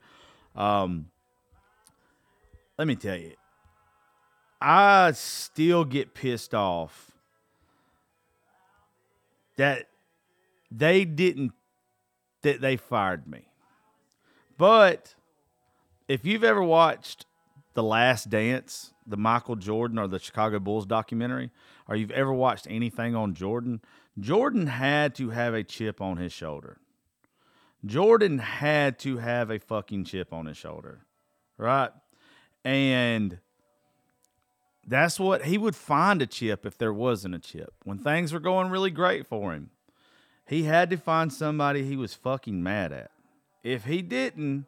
Um, 0.55 1.07
let 2.77 2.87
me 2.87 2.95
tell 2.95 3.17
you, 3.17 3.33
I 4.61 5.11
still 5.11 5.85
get 5.85 6.13
pissed 6.13 6.53
off 6.53 7.11
that 9.57 9.87
they 10.71 11.05
didn't 11.05 11.51
that 12.41 12.61
they 12.61 12.77
fired 12.77 13.27
me. 13.27 13.47
But 14.57 15.15
if 16.07 16.25
you've 16.25 16.43
ever 16.43 16.63
watched 16.63 17.25
The 17.73 17.83
Last 17.83 18.29
Dance, 18.29 18.93
the 19.05 19.17
Michael 19.17 19.55
Jordan 19.55 19.99
or 19.99 20.07
the 20.07 20.19
Chicago 20.19 20.59
Bulls 20.59 20.85
documentary, 20.85 21.51
or 21.87 21.95
you've 21.95 22.11
ever 22.11 22.33
watched 22.33 22.67
anything 22.69 23.15
on 23.15 23.33
Jordan, 23.33 23.81
Jordan 24.19 24.67
had 24.67 25.15
to 25.15 25.29
have 25.29 25.53
a 25.53 25.63
chip 25.63 26.01
on 26.01 26.17
his 26.17 26.33
shoulder. 26.33 26.77
Jordan 27.85 28.39
had 28.39 28.97
to 28.99 29.17
have 29.17 29.51
a 29.51 29.59
fucking 29.59 30.05
chip 30.05 30.33
on 30.33 30.47
his 30.47 30.57
shoulder, 30.57 31.05
right? 31.57 31.91
And 32.65 33.39
that's 34.85 35.19
what 35.19 35.45
he 35.45 35.57
would 35.57 35.75
find 35.75 36.21
a 36.21 36.27
chip 36.27 36.65
if 36.65 36.77
there 36.77 36.93
wasn't 36.93 37.35
a 37.35 37.39
chip. 37.39 37.73
When 37.83 37.99
things 37.99 38.33
were 38.33 38.39
going 38.39 38.69
really 38.69 38.89
great 38.89 39.27
for 39.27 39.53
him, 39.53 39.69
he 40.47 40.63
had 40.63 40.89
to 40.89 40.97
find 40.97 41.31
somebody 41.31 41.83
he 41.83 41.95
was 41.95 42.13
fucking 42.13 42.63
mad 42.63 42.91
at. 42.91 43.11
If 43.63 43.83
he 43.83 44.01
didn't, 44.01 44.65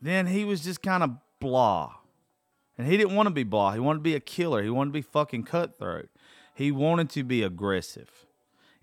then 0.00 0.28
he 0.28 0.44
was 0.44 0.62
just 0.62 0.82
kind 0.82 1.02
of 1.02 1.10
blah. 1.40 1.94
And 2.78 2.86
he 2.86 2.96
didn't 2.96 3.14
want 3.14 3.26
to 3.26 3.34
be 3.34 3.42
blah. 3.42 3.72
He 3.72 3.80
wanted 3.80 3.98
to 3.98 4.04
be 4.04 4.14
a 4.14 4.20
killer. 4.20 4.62
He 4.62 4.70
wanted 4.70 4.90
to 4.90 4.94
be 4.94 5.02
fucking 5.02 5.44
cutthroat. 5.44 6.08
He 6.54 6.70
wanted 6.70 7.10
to 7.10 7.24
be 7.24 7.42
aggressive. 7.42 8.10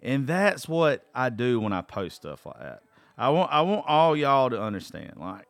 And 0.01 0.27
that's 0.27 0.67
what 0.67 1.05
I 1.13 1.29
do 1.29 1.59
when 1.59 1.73
I 1.73 1.81
post 1.81 2.15
stuff 2.15 2.45
like 2.45 2.59
that. 2.59 2.83
I 3.17 3.29
want 3.29 3.51
I 3.51 3.61
want 3.61 3.85
all 3.87 4.15
y'all 4.15 4.49
to 4.49 4.61
understand. 4.61 5.13
Like, 5.17 5.45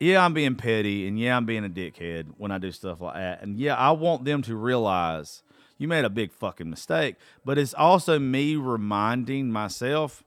yeah, 0.00 0.24
I'm 0.24 0.32
being 0.32 0.54
petty 0.54 1.06
and 1.06 1.18
yeah, 1.18 1.36
I'm 1.36 1.44
being 1.44 1.64
a 1.64 1.68
dickhead 1.68 2.32
when 2.38 2.50
I 2.50 2.58
do 2.58 2.72
stuff 2.72 3.00
like 3.00 3.14
that. 3.14 3.42
And 3.42 3.58
yeah, 3.58 3.74
I 3.74 3.90
want 3.90 4.24
them 4.24 4.42
to 4.42 4.56
realize 4.56 5.42
you 5.76 5.86
made 5.86 6.04
a 6.04 6.10
big 6.10 6.32
fucking 6.32 6.68
mistake. 6.68 7.16
But 7.44 7.58
it's 7.58 7.74
also 7.74 8.18
me 8.18 8.56
reminding 8.56 9.52
myself, 9.52 10.24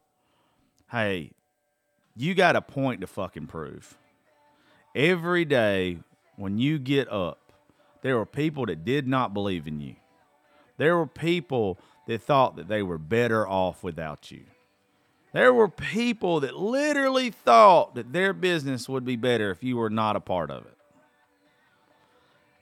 hey, 0.91 1.32
you 2.15 2.36
got 2.36 2.56
a 2.56 2.62
point 2.62 3.01
to 3.01 3.08
fucking 3.08 3.48
prove. 3.48 3.98
Every 4.94 5.46
day 5.46 6.00
when 6.36 6.58
you 6.58 6.77
get 6.77 7.12
up, 7.12 7.51
there 8.01 8.20
are 8.20 8.25
people 8.25 8.65
that 8.68 8.86
did 8.86 9.08
not 9.08 9.34
believe 9.34 9.68
in 9.68 9.80
you. 9.80 9.96
There 10.82 10.98
were 10.98 11.06
people 11.06 11.78
that 12.08 12.24
thought 12.24 12.56
that 12.56 12.68
they 12.68 12.82
were 12.82 12.98
better 12.98 13.48
off 13.48 13.84
without 13.84 14.32
you. 14.32 14.46
There 15.32 15.54
were 15.54 15.68
people 15.68 16.40
that 16.40 16.58
literally 16.58 17.30
thought 17.30 17.94
that 17.94 18.14
their 18.14 18.34
business 18.34 18.90
would 18.90 19.06
be 19.06 19.16
better 19.16 19.52
if 19.52 19.64
you 19.64 19.78
were 19.78 19.92
not 19.92 20.16
a 20.16 20.20
part 20.20 20.50
of 20.50 20.66
it. 20.66 20.76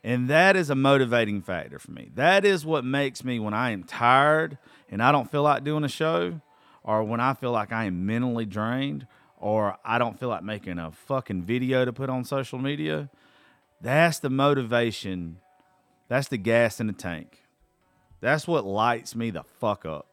And 0.04 0.28
that 0.28 0.54
is 0.54 0.68
a 0.68 0.74
motivating 0.74 1.40
factor 1.40 1.78
for 1.78 1.92
me. 1.92 2.10
That 2.14 2.44
is 2.44 2.66
what 2.66 2.84
makes 2.84 3.24
me 3.24 3.38
when 3.38 3.54
I 3.54 3.70
am 3.70 3.84
tired 3.84 4.58
and 4.90 5.02
I 5.02 5.12
don't 5.12 5.30
feel 5.30 5.42
like 5.42 5.64
doing 5.64 5.84
a 5.84 5.88
show, 5.88 6.42
or 6.84 7.02
when 7.02 7.20
I 7.20 7.32
feel 7.32 7.52
like 7.52 7.72
I 7.72 7.86
am 7.86 8.04
mentally 8.04 8.44
drained, 8.44 9.06
or 9.38 9.78
I 9.82 9.96
don't 9.96 10.20
feel 10.20 10.28
like 10.28 10.44
making 10.44 10.78
a 10.78 10.90
fucking 10.90 11.44
video 11.44 11.86
to 11.86 11.92
put 11.94 12.10
on 12.10 12.24
social 12.24 12.58
media, 12.58 13.08
that's 13.80 14.18
the 14.18 14.28
motivation. 14.28 15.38
That's 16.08 16.28
the 16.28 16.36
gas 16.36 16.80
in 16.80 16.86
the 16.86 16.92
tank. 16.92 17.39
That's 18.20 18.46
what 18.46 18.64
lights 18.64 19.14
me 19.14 19.30
the 19.30 19.44
fuck 19.60 19.86
up. 19.86 20.06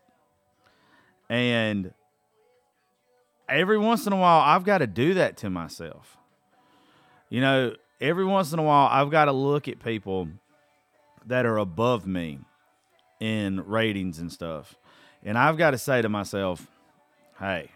And 1.30 1.94
every 3.50 3.78
once 3.78 4.08
in 4.08 4.14
a 4.14 4.18
while, 4.18 4.42
I've 4.42 4.64
got 4.64 4.80
to 4.80 4.88
do 4.88 5.16
that 5.16 5.38
to 5.38 5.50
myself. 5.50 6.18
You 7.30 7.42
know, 7.42 7.76
every 8.00 8.26
once 8.26 8.54
in 8.54 8.60
a 8.60 8.64
while, 8.64 8.88
I've 8.90 9.12
got 9.12 9.26
to 9.26 9.34
look 9.34 9.68
at 9.68 9.84
people 9.84 10.30
that 11.26 11.46
are 11.46 11.58
above 11.58 12.08
me 12.08 12.40
in 13.20 13.66
ratings 13.68 14.20
and 14.20 14.32
stuff. 14.32 14.76
And 15.24 15.38
I've 15.38 15.58
got 15.58 15.72
to 15.72 15.78
say 15.78 16.02
to 16.02 16.08
myself, 16.08 16.68
hey, 17.40 17.72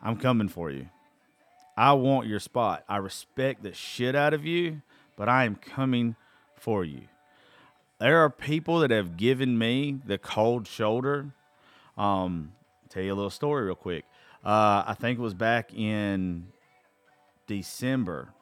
I'm 0.00 0.16
coming 0.16 0.48
for 0.48 0.70
you. 0.70 0.88
I 1.76 1.94
want 1.94 2.28
your 2.28 2.40
spot. 2.40 2.84
I 2.88 2.98
respect 2.98 3.62
the 3.62 3.72
shit 3.72 4.14
out 4.14 4.34
of 4.34 4.44
you, 4.44 4.82
but 5.16 5.28
I 5.28 5.44
am 5.44 5.56
coming 5.56 6.14
for 6.54 6.84
you. 6.84 7.02
There 8.00 8.24
are 8.24 8.30
people 8.30 8.78
that 8.80 8.90
have 8.90 9.18
given 9.18 9.58
me 9.58 10.00
the 10.06 10.16
cold 10.16 10.66
shoulder. 10.66 11.34
Um, 11.98 12.52
tell 12.88 13.02
you 13.02 13.12
a 13.12 13.14
little 13.14 13.28
story 13.28 13.66
real 13.66 13.74
quick. 13.74 14.06
Uh, 14.42 14.82
I 14.86 14.96
think 14.98 15.18
it 15.18 15.22
was 15.22 15.34
back 15.34 15.74
in 15.74 16.46
December, 17.46 18.32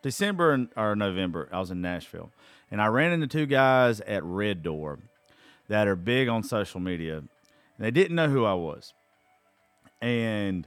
December 0.00 0.68
or 0.74 0.96
November. 0.96 1.50
I 1.52 1.60
was 1.60 1.70
in 1.70 1.82
Nashville, 1.82 2.32
and 2.70 2.80
I 2.80 2.86
ran 2.86 3.12
into 3.12 3.26
two 3.26 3.44
guys 3.44 4.00
at 4.00 4.24
Red 4.24 4.62
Door 4.62 5.00
that 5.68 5.86
are 5.86 5.96
big 5.96 6.28
on 6.28 6.42
social 6.42 6.80
media. 6.80 7.18
And 7.18 7.28
they 7.78 7.90
didn't 7.90 8.16
know 8.16 8.30
who 8.30 8.46
I 8.46 8.54
was, 8.54 8.94
and 10.00 10.66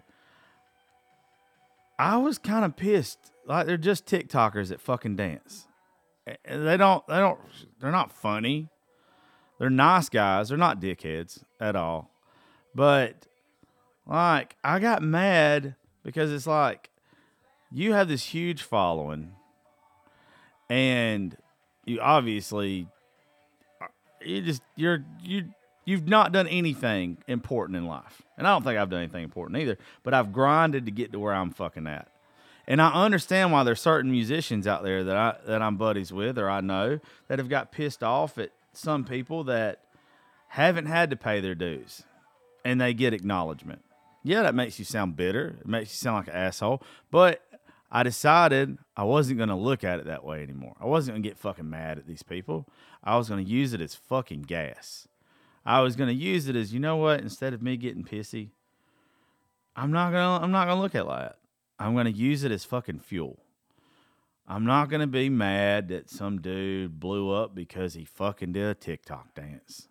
I 1.98 2.18
was 2.18 2.38
kind 2.38 2.64
of 2.64 2.76
pissed. 2.76 3.32
Like 3.48 3.66
they're 3.66 3.78
just 3.78 4.06
TikTokers 4.06 4.68
that 4.68 4.80
fucking 4.80 5.16
dance. 5.16 5.67
They 6.50 6.78
don't. 6.78 7.06
They 7.08 7.18
don't. 7.18 7.40
They're 7.80 7.92
not 7.92 8.12
funny. 8.12 8.70
They're 9.60 9.70
nice 9.70 10.10
guys. 10.10 10.50
They're 10.50 10.58
not 10.58 10.80
dickheads 10.80 11.44
at 11.60 11.76
all. 11.76 12.12
But 12.76 13.28
like, 14.06 14.56
I 14.64 14.80
got 14.80 15.02
mad 15.02 15.76
because 16.04 16.32
it's 16.32 16.48
like 16.48 16.90
you 17.72 17.94
have 17.94 18.08
this 18.08 18.24
huge 18.24 18.62
following, 18.62 19.32
and 20.70 21.36
you 21.86 22.00
obviously 22.02 22.88
uh, 23.82 23.88
you 24.22 24.42
just 24.42 24.62
you're 24.76 25.04
you 25.24 25.46
you've 25.86 26.08
not 26.08 26.32
done 26.32 26.48
anything 26.48 27.18
important 27.28 27.78
in 27.78 27.86
life. 27.86 28.22
And 28.38 28.46
I 28.46 28.52
don't 28.52 28.64
think 28.64 28.78
I've 28.78 28.90
done 28.90 29.00
anything 29.00 29.24
important 29.24 29.60
either, 29.60 29.78
but 30.04 30.14
I've 30.14 30.32
grinded 30.32 30.86
to 30.86 30.92
get 30.92 31.12
to 31.14 31.20
where 31.20 31.34
I'm 31.34 31.52
fucking 31.52 31.88
at. 31.88 32.10
And 32.68 32.82
I 32.82 32.92
understand 32.92 33.52
why 33.52 33.64
there's 33.64 33.80
certain 33.80 34.12
musicians 34.12 34.68
out 34.68 34.84
there 34.84 35.04
that 35.04 35.16
I 35.16 35.36
that 35.46 35.62
I'm 35.62 35.78
buddies 35.78 36.12
with 36.12 36.38
or 36.38 36.50
I 36.50 36.62
know 36.62 37.00
that 37.28 37.40
have 37.40 37.50
got 37.50 37.72
pissed 37.72 38.04
off 38.04 38.38
at 38.38 38.52
some 38.74 39.06
people 39.06 39.46
that 39.46 39.84
haven't 40.50 40.86
had 40.86 41.10
to 41.10 41.16
pay 41.16 41.40
their 41.40 41.56
dues 41.56 42.04
and 42.66 42.82
they 42.82 42.94
get 42.94 43.14
acknowledgement. 43.14 43.84
Yeah, 44.24 44.42
that 44.42 44.56
makes 44.56 44.78
you 44.80 44.86
sound 44.86 45.16
bitter. 45.16 45.56
It 45.62 45.68
makes 45.68 45.92
you 45.92 45.96
sound 45.96 46.18
like 46.18 46.28
an 46.28 46.42
asshole. 46.42 46.84
But 47.10 47.42
I 47.90 48.04
decided 48.04 48.78
I 48.98 49.06
wasn't 49.06 49.38
going 49.38 49.50
to 49.50 49.56
look 49.56 49.86
at 49.86 50.00
it 50.00 50.06
that 50.06 50.26
way 50.26 50.44
anymore. 50.44 50.76
I 50.82 50.86
wasn't 50.86 51.16
going 51.16 51.24
to 51.24 51.30
get 51.30 51.38
fucking 51.38 51.70
mad 51.70 51.98
at 51.98 52.08
these 52.08 52.24
people. 52.24 52.68
I 53.04 53.18
was 53.18 53.30
going 53.30 53.44
to 53.44 53.50
use 53.50 53.74
it 53.74 53.80
as 53.80 53.96
fucking 53.96 54.42
gas. 54.42 55.08
I 55.66 55.82
was 55.82 55.96
going 55.96 56.10
to 56.10 56.14
use 56.14 56.48
it 56.48 56.56
as, 56.56 56.74
you 56.74 56.80
know 56.80 56.98
what, 56.98 57.22
instead 57.22 57.54
of 57.54 57.62
me 57.62 57.78
getting 57.78 58.04
pissy, 58.04 58.50
I'm 59.76 59.92
not 59.92 60.12
going 60.12 60.40
to 60.40 60.44
I'm 60.44 60.52
not 60.52 60.66
going 60.66 60.78
to 60.78 60.82
look 60.82 60.96
at 60.96 61.02
it 61.02 61.08
like 61.08 61.22
that. 61.22 61.38
I'm 61.80 61.94
going 61.94 62.06
to 62.06 62.12
use 62.12 62.44
it 62.44 62.52
as 62.52 62.66
fucking 62.66 63.00
fuel. 63.00 63.40
I'm 64.48 64.66
not 64.66 64.90
going 64.90 65.02
to 65.02 65.08
be 65.08 65.30
mad 65.30 65.90
that 65.90 66.10
some 66.10 66.42
dude 66.42 67.00
blew 67.00 67.32
up 67.32 67.54
because 67.54 67.96
he 67.96 68.06
fucking 68.06 68.54
did 68.54 68.66
a 68.66 68.74
TikTok 68.74 69.36
dance. 69.36 69.90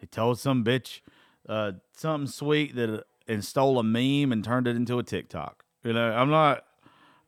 He 0.00 0.06
told 0.06 0.40
some 0.40 0.64
bitch 0.64 1.00
uh, 1.48 1.72
something 1.96 2.28
sweet 2.28 2.74
that 2.74 2.90
uh, 2.90 3.02
and 3.26 3.44
stole 3.44 3.78
a 3.78 3.82
meme 3.82 4.32
and 4.32 4.44
turned 4.44 4.66
it 4.66 4.76
into 4.76 4.98
a 4.98 5.02
TikTok. 5.02 5.64
You 5.82 5.92
know, 5.92 6.12
I'm 6.12 6.30
not 6.30 6.64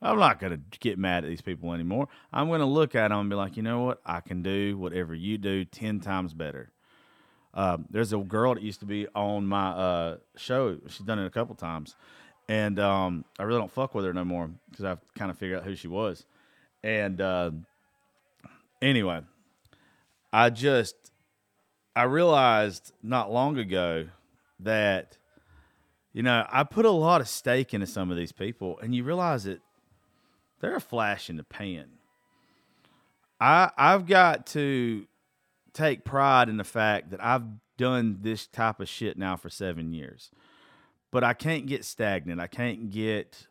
I'm 0.03 0.19
not 0.19 0.41
going 0.41 0.53
to 0.53 0.79
get 0.79 0.99
mad 0.99 1.25
at 1.25 1.31
these 1.31 1.41
people 1.41 1.73
anymore. 1.73 2.09
I'm 2.33 2.49
going 2.49 2.61
to 2.61 2.67
look 2.67 2.95
at 2.95 3.09
them 3.09 3.21
and 3.21 3.31
be 3.31 3.37
like, 3.37 3.57
you 3.57 3.63
know 3.63 3.85
what? 3.85 4.01
I 4.05 4.21
can 4.21 4.43
do 4.43 4.77
whatever 4.77 5.15
you 5.15 5.39
do 5.39 5.65
10 5.65 6.01
times 6.01 6.35
better. 6.35 6.71
Uh, 7.55 7.79
there's 7.89 8.13
a 8.13 8.19
girl 8.19 8.55
that 8.55 8.63
used 8.63 8.81
to 8.81 8.87
be 8.87 9.07
on 9.15 9.47
my 9.47 9.71
uh, 9.71 10.17
show. 10.37 10.77
She's 10.89 11.07
done 11.07 11.19
it 11.19 11.27
a 11.27 11.31
couple 11.31 11.55
times 11.55 11.97
and 12.49 12.79
um, 12.79 13.25
I 13.39 13.43
really 13.43 13.61
don't 13.61 13.71
fuck 13.71 13.95
with 13.95 14.05
her 14.05 14.13
no 14.13 14.25
more 14.25 14.51
because 14.71 14.85
I've 14.85 15.01
kind 15.15 15.31
of 15.31 15.39
figured 15.39 15.59
out 15.59 15.65
who 15.65 15.75
she 15.75 15.89
was. 15.89 16.25
And 16.83 17.21
uh, 17.21 17.51
anyway, 18.81 19.23
I 20.33 20.51
just 20.51 20.95
I 21.95 22.05
realized 22.05 22.93
not 23.03 23.33
long 23.33 23.59
ago 23.59 24.07
that 24.61 25.19
you 26.13 26.23
know 26.23 26.47
I 26.51 26.63
put 26.63 26.85
a 26.85 26.91
lot 26.91 27.21
of 27.21 27.29
stake 27.29 27.75
into 27.75 27.87
some 27.87 28.11
of 28.11 28.17
these 28.17 28.33
people, 28.33 28.79
and 28.81 28.95
you 28.95 29.03
realize 29.03 29.45
that 29.45 29.61
they're 30.61 30.77
a 30.77 30.81
flash 30.81 31.29
in 31.29 31.37
the 31.37 31.45
pan. 31.45 31.87
I 33.41 33.71
I've 33.77 34.07
got 34.07 34.47
to 34.49 35.07
take 35.73 36.05
pride 36.05 36.49
in 36.49 36.57
the 36.57 36.65
fact 36.65 37.11
that 37.11 37.23
I've 37.23 37.45
done 37.77 38.19
this 38.23 38.47
type 38.47 38.81
of 38.81 38.89
shit 38.89 39.19
now 39.19 39.37
for 39.37 39.51
seven 39.51 39.93
years 39.93 40.31
but 41.11 41.25
I 41.25 41.33
can't 41.33 41.67
get 41.67 41.85
stagnant. 41.85 42.41
I 42.41 42.47
can't 42.47 42.91
get 42.91 43.47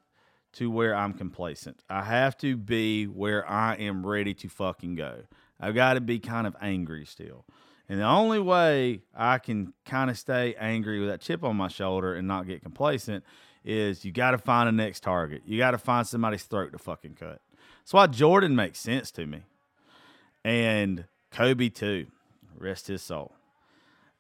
to 0.54 0.72
where 0.72 0.96
I'm 0.96 1.13
complacent. 1.13 1.80
I 1.89 2.04
have 2.04 2.38
to 2.38 2.56
be 2.56 3.06
where 3.06 3.50
I 3.50 3.76
am 3.76 4.06
ready 4.06 4.34
to 4.36 4.50
fucking 4.50 4.96
go. 4.96 5.24
I've 5.60 5.76
got 5.76 5.94
to 5.94 6.02
be 6.02 6.20
kind 6.20 6.48
of 6.48 6.56
angry 6.62 7.06
still. 7.06 7.46
And 7.88 8.00
the 8.00 8.06
only 8.06 8.39
way 8.39 9.02
I 9.15 9.38
can 9.38 9.74
kind 9.86 10.10
of 10.10 10.18
stay 10.18 10.56
angry 10.56 11.00
with 11.00 11.10
that 11.10 11.22
chip 11.22 11.44
on 11.44 11.56
my 11.56 11.68
shoulder 11.68 12.15
and 12.15 12.28
not 12.28 12.48
get 12.48 12.63
complacent 12.63 13.24
is 13.63 14.06
you 14.06 14.12
got 14.12 14.32
to 14.32 14.38
find 14.38 14.70
a 14.70 14.72
next 14.72 15.02
target. 15.02 15.41
You 15.46 15.58
got 15.58 15.72
to 15.72 15.78
find 15.78 16.08
somebody's 16.08 16.44
throat 16.44 16.72
to 16.72 16.78
fucking 16.78 17.15
cut. 17.15 17.41
That's 17.80 17.94
why 17.94 18.08
Jordan 18.08 18.56
makes 18.56 18.80
sense 18.80 19.12
to 19.12 19.26
me. 19.26 19.41
And 20.44 21.06
Kobe 21.32 21.70
too. 21.70 22.08
Rest 22.58 22.88
his 22.88 23.02
soul. 23.02 23.34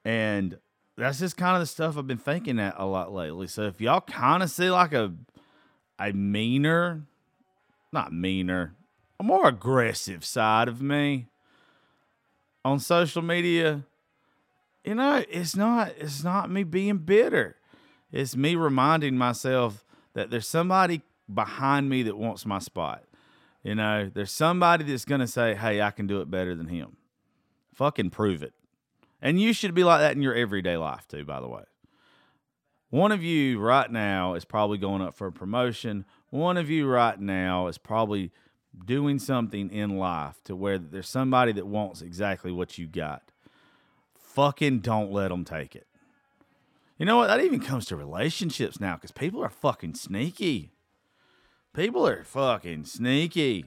And 0.03 0.57
that's 0.97 1.19
just 1.19 1.37
kind 1.37 1.55
of 1.55 1.61
the 1.61 1.65
stuff 1.65 1.97
I've 1.97 2.07
been 2.07 2.17
thinking 2.17 2.59
at 2.59 2.75
a 2.77 2.85
lot 2.85 3.13
lately. 3.13 3.47
So 3.47 3.63
if 3.63 3.81
y'all 3.81 4.01
kind 4.01 4.41
of 4.41 4.49
see 4.49 4.69
like 4.69 4.93
a 4.93 5.13
a 5.99 6.11
meaner, 6.11 7.03
not 7.91 8.13
meaner, 8.13 8.75
a 9.19 9.23
more 9.23 9.47
aggressive 9.47 10.25
side 10.25 10.67
of 10.67 10.81
me 10.81 11.27
on 12.63 12.79
social 12.79 13.21
media, 13.21 13.83
you 14.83 14.95
know, 14.95 15.23
it's 15.29 15.55
not 15.55 15.93
it's 15.97 16.23
not 16.23 16.49
me 16.49 16.63
being 16.63 16.97
bitter. 16.97 17.57
It's 18.11 18.35
me 18.35 18.55
reminding 18.55 19.17
myself 19.17 19.83
that 20.13 20.29
there's 20.29 20.47
somebody 20.47 21.01
behind 21.33 21.89
me 21.89 22.03
that 22.03 22.17
wants 22.17 22.45
my 22.45 22.59
spot. 22.59 23.03
You 23.63 23.75
know, 23.75 24.09
there's 24.13 24.31
somebody 24.31 24.85
that's 24.85 25.05
to 25.05 25.27
say, 25.27 25.55
"Hey, 25.55 25.81
I 25.81 25.91
can 25.91 26.07
do 26.07 26.21
it 26.21 26.31
better 26.31 26.55
than 26.55 26.67
him." 26.67 26.97
Fucking 27.73 28.11
prove 28.11 28.43
it. 28.43 28.53
And 29.25 29.41
you 29.41 29.53
should 29.53 29.73
be 29.73 29.83
like 29.83 30.01
that 30.01 30.15
in 30.15 30.21
your 30.21 30.35
everyday 30.35 30.77
life 30.77 31.07
too, 31.07 31.25
by 31.25 31.39
the 31.39 31.47
way. 31.47 31.63
One 32.91 33.11
of 33.11 33.23
you 33.23 33.57
right 33.57 33.91
now 33.91 34.35
is 34.35 34.45
probably 34.45 34.77
going 34.77 35.01
up 35.01 35.15
for 35.15 35.25
a 35.25 35.31
promotion. 35.31 36.05
One 36.29 36.57
of 36.57 36.69
you 36.69 36.85
right 36.87 37.19
now 37.19 37.65
is 37.65 37.79
probably 37.79 38.31
doing 38.85 39.17
something 39.17 39.71
in 39.71 39.97
life 39.97 40.43
to 40.43 40.55
where 40.55 40.77
there's 40.77 41.09
somebody 41.09 41.53
that 41.53 41.65
wants 41.65 42.03
exactly 42.03 42.51
what 42.51 42.77
you 42.77 42.85
got. 42.85 43.31
Fucking 44.15 44.81
don't 44.81 45.11
let 45.11 45.29
them 45.29 45.43
take 45.43 45.75
it. 45.75 45.87
You 46.99 47.07
know 47.07 47.17
what? 47.17 47.25
That 47.25 47.41
even 47.41 47.61
comes 47.61 47.87
to 47.87 47.95
relationships 47.95 48.79
now 48.79 48.93
because 48.93 49.11
people 49.11 49.43
are 49.43 49.49
fucking 49.49 49.95
sneaky. 49.95 50.69
People 51.73 52.07
are 52.07 52.23
fucking 52.23 52.85
sneaky. 52.85 53.65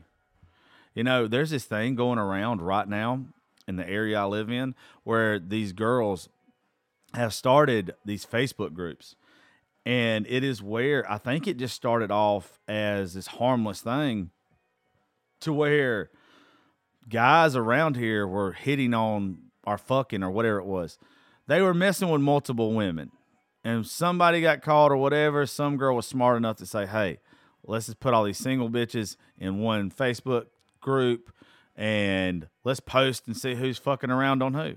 You 0.95 1.03
know, 1.03 1.27
there's 1.27 1.51
this 1.51 1.65
thing 1.65 1.97
going 1.97 2.21
around 2.21 2.63
right 2.63 2.87
now 2.89 3.25
in 3.69 3.77
the 3.77 3.89
area 3.89 4.19
I 4.19 4.25
live 4.25 4.51
in 4.51 4.75
where 5.05 5.39
these 5.39 5.73
girls 5.73 6.29
have 7.15 7.33
started 7.33 7.95
these 8.05 8.27
Facebook 8.27 8.73
groups. 8.73 9.15
And 9.87 10.27
it 10.29 10.43
is 10.43 10.63
where 10.63 11.11
I 11.11 11.19
think 11.19 11.47
it 11.47 11.59
just 11.59 11.75
started 11.75 12.11
off 12.11 12.59
as 12.67 13.15
this 13.15 13.29
harmless 13.29 13.81
thing 13.81 14.31
to 15.41 15.53
where 15.53 16.11
guys 17.09 17.55
around 17.55 17.97
here 17.97 18.27
were 18.27 18.53
hitting 18.53 18.93
on 18.93 19.39
our 19.65 19.79
fucking 19.79 20.23
or 20.23 20.31
whatever 20.31 20.59
it 20.59 20.67
was. 20.67 20.99
They 21.47 21.63
were 21.63 21.75
messing 21.75 22.11
with 22.11 22.21
multiple 22.21 22.75
women. 22.75 23.13
And 23.65 23.87
somebody 23.87 24.41
got 24.41 24.63
caught 24.63 24.93
or 24.93 24.97
whatever. 24.97 25.45
Some 25.47 25.77
girl 25.77 25.97
was 25.97 26.07
smart 26.07 26.37
enough 26.37 26.57
to 26.57 26.67
say, 26.67 26.87
hey, 26.87 27.19
let's 27.65 27.87
just 27.87 28.01
put 28.01 28.15
all 28.15 28.25
these 28.25 28.39
single 28.39 28.71
bitches 28.71 29.17
in 29.37 29.59
one 29.59 29.91
Facebook 29.91 30.47
group 30.81 31.31
and 31.79 32.49
let's 32.65 32.81
post 32.81 33.29
and 33.29 33.37
see 33.37 33.55
who's 33.55 33.79
fucking 33.79 34.11
around 34.11 34.43
on 34.43 34.55
who. 34.55 34.75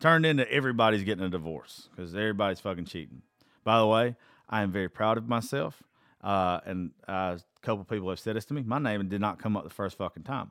Turned 0.00 0.26
into 0.26 0.50
everybody's 0.50 1.04
getting 1.04 1.24
a 1.24 1.28
divorce 1.28 1.88
because 1.90 2.14
everybody's 2.14 2.58
fucking 2.58 2.86
cheating. 2.86 3.22
By 3.62 3.78
the 3.78 3.86
way, 3.86 4.16
I 4.48 4.62
am 4.62 4.72
very 4.72 4.88
proud 4.88 5.18
of 5.18 5.28
myself. 5.28 5.82
Uh, 6.22 6.60
and 6.64 6.90
uh, 7.06 7.36
a 7.36 7.66
couple 7.66 7.84
people 7.84 8.08
have 8.08 8.18
said 8.18 8.34
this 8.34 8.46
to 8.46 8.54
me. 8.54 8.62
My 8.62 8.78
name 8.78 9.06
did 9.08 9.20
not 9.20 9.38
come 9.38 9.56
up 9.56 9.64
the 9.64 9.70
first 9.70 9.98
fucking 9.98 10.22
time 10.22 10.50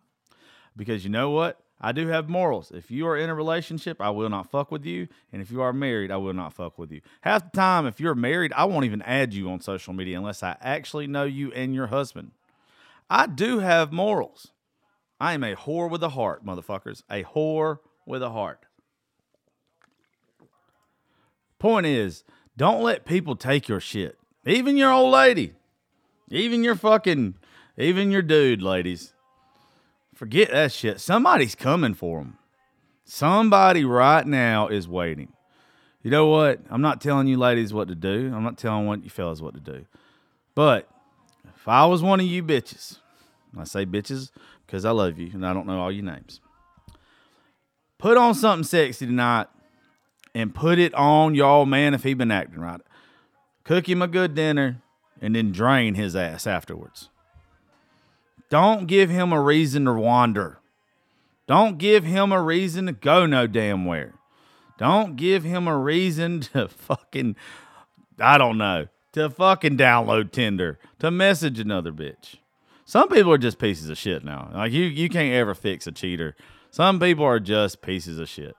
because 0.77 1.03
you 1.03 1.09
know 1.09 1.31
what? 1.31 1.59
I 1.81 1.91
do 1.91 2.07
have 2.07 2.29
morals. 2.29 2.71
If 2.71 2.91
you 2.91 3.07
are 3.07 3.17
in 3.17 3.29
a 3.29 3.35
relationship, 3.35 3.99
I 3.99 4.11
will 4.11 4.29
not 4.29 4.49
fuck 4.49 4.71
with 4.71 4.85
you. 4.85 5.07
And 5.33 5.41
if 5.41 5.51
you 5.51 5.61
are 5.61 5.73
married, 5.73 6.11
I 6.11 6.17
will 6.17 6.33
not 6.33 6.53
fuck 6.53 6.77
with 6.77 6.91
you. 6.91 7.01
Half 7.21 7.51
the 7.51 7.57
time, 7.57 7.85
if 7.87 7.99
you're 7.99 8.15
married, 8.15 8.53
I 8.53 8.65
won't 8.65 8.85
even 8.85 9.01
add 9.01 9.33
you 9.33 9.49
on 9.49 9.59
social 9.59 9.93
media 9.93 10.17
unless 10.17 10.43
I 10.43 10.55
actually 10.61 11.07
know 11.07 11.25
you 11.25 11.51
and 11.51 11.73
your 11.75 11.87
husband. 11.87 12.31
I 13.09 13.25
do 13.25 13.59
have 13.59 13.91
morals. 13.91 14.52
I 15.23 15.31
am 15.31 15.43
a 15.45 15.55
whore 15.55 15.89
with 15.89 16.03
a 16.03 16.09
heart, 16.09 16.45
motherfuckers. 16.45 17.01
A 17.09 17.23
whore 17.23 17.79
with 18.05 18.21
a 18.21 18.31
heart. 18.31 18.65
Point 21.59 21.85
is, 21.85 22.25
Don't 22.57 22.83
let 22.83 23.05
people 23.05 23.37
take 23.37 23.69
your 23.69 23.79
shit. 23.79 24.17
Even 24.45 24.75
your 24.75 24.91
old 24.91 25.13
lady. 25.13 25.53
Even 26.29 26.61
your 26.61 26.75
fucking, 26.75 27.35
even 27.77 28.11
your 28.11 28.21
dude, 28.21 28.61
ladies. 28.61 29.13
Forget 30.13 30.51
that 30.51 30.73
shit. 30.73 30.99
Somebody's 30.99 31.55
coming 31.55 31.93
for 31.93 32.19
them. 32.19 32.37
Somebody 33.05 33.85
right 33.85 34.27
now 34.27 34.67
is 34.67 34.89
waiting. 34.89 35.31
You 36.01 36.11
know 36.11 36.27
what? 36.27 36.59
I'm 36.69 36.81
not 36.81 36.99
telling 36.99 37.27
you 37.27 37.37
ladies 37.37 37.73
what 37.73 37.87
to 37.87 37.95
do. 37.95 38.29
I'm 38.35 38.43
not 38.43 38.57
telling 38.57 38.87
what 38.87 39.05
you 39.05 39.09
fellas 39.09 39.41
what 39.41 39.53
to 39.53 39.61
do. 39.61 39.85
But 40.53 40.89
if 41.55 41.65
I 41.65 41.85
was 41.85 42.03
one 42.03 42.19
of 42.19 42.25
you 42.25 42.43
bitches, 42.43 42.97
I 43.57 43.63
say 43.63 43.85
bitches 43.85 44.31
because 44.73 44.85
I 44.85 44.89
love 44.89 45.19
you 45.19 45.29
and 45.35 45.45
I 45.45 45.53
don't 45.53 45.67
know 45.67 45.79
all 45.79 45.91
your 45.91 46.03
names. 46.03 46.41
Put 47.99 48.17
on 48.17 48.33
something 48.33 48.63
sexy 48.63 49.05
tonight 49.05 49.45
and 50.33 50.55
put 50.55 50.79
it 50.79 50.95
on 50.95 51.35
y'all 51.35 51.67
man 51.67 51.93
if 51.93 52.01
he 52.01 52.15
been 52.15 52.31
acting 52.31 52.59
right. 52.59 52.81
Cook 53.63 53.87
him 53.87 54.01
a 54.01 54.07
good 54.07 54.33
dinner 54.33 54.81
and 55.21 55.35
then 55.35 55.51
drain 55.51 55.93
his 55.93 56.15
ass 56.15 56.47
afterwards. 56.47 57.09
Don't 58.49 58.87
give 58.87 59.11
him 59.11 59.31
a 59.31 59.39
reason 59.39 59.85
to 59.85 59.93
wander. 59.93 60.57
Don't 61.45 61.77
give 61.77 62.03
him 62.03 62.31
a 62.31 62.41
reason 62.41 62.87
to 62.87 62.93
go 62.93 63.27
no 63.27 63.45
damn 63.45 63.85
where. 63.85 64.15
Don't 64.79 65.17
give 65.17 65.43
him 65.43 65.67
a 65.67 65.77
reason 65.77 66.39
to 66.53 66.67
fucking, 66.67 67.35
I 68.19 68.39
don't 68.39 68.57
know, 68.57 68.87
to 69.11 69.29
fucking 69.29 69.77
download 69.77 70.31
Tinder, 70.31 70.79
to 70.97 71.11
message 71.11 71.59
another 71.59 71.91
bitch. 71.91 72.37
Some 72.85 73.09
people 73.09 73.31
are 73.31 73.37
just 73.37 73.59
pieces 73.59 73.89
of 73.89 73.97
shit 73.97 74.23
now. 74.23 74.51
Like 74.53 74.71
you, 74.71 74.83
you 74.83 75.09
can't 75.09 75.33
ever 75.33 75.53
fix 75.53 75.87
a 75.87 75.91
cheater. 75.91 76.35
Some 76.69 76.99
people 76.99 77.23
are 77.25 77.39
just 77.39 77.81
pieces 77.81 78.19
of 78.19 78.27
shit. 78.27 78.55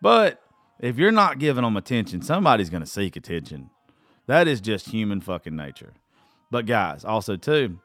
But 0.00 0.40
if 0.80 0.96
you're 0.98 1.12
not 1.12 1.38
giving 1.38 1.64
them 1.64 1.76
attention, 1.76 2.22
somebody's 2.22 2.70
going 2.70 2.82
to 2.82 2.88
seek 2.88 3.16
attention. 3.16 3.70
That 4.26 4.48
is 4.48 4.60
just 4.60 4.90
human 4.90 5.20
fucking 5.20 5.54
nature. 5.54 5.94
But 6.50 6.66
guys, 6.66 7.04
also 7.04 7.36
too, 7.36 7.80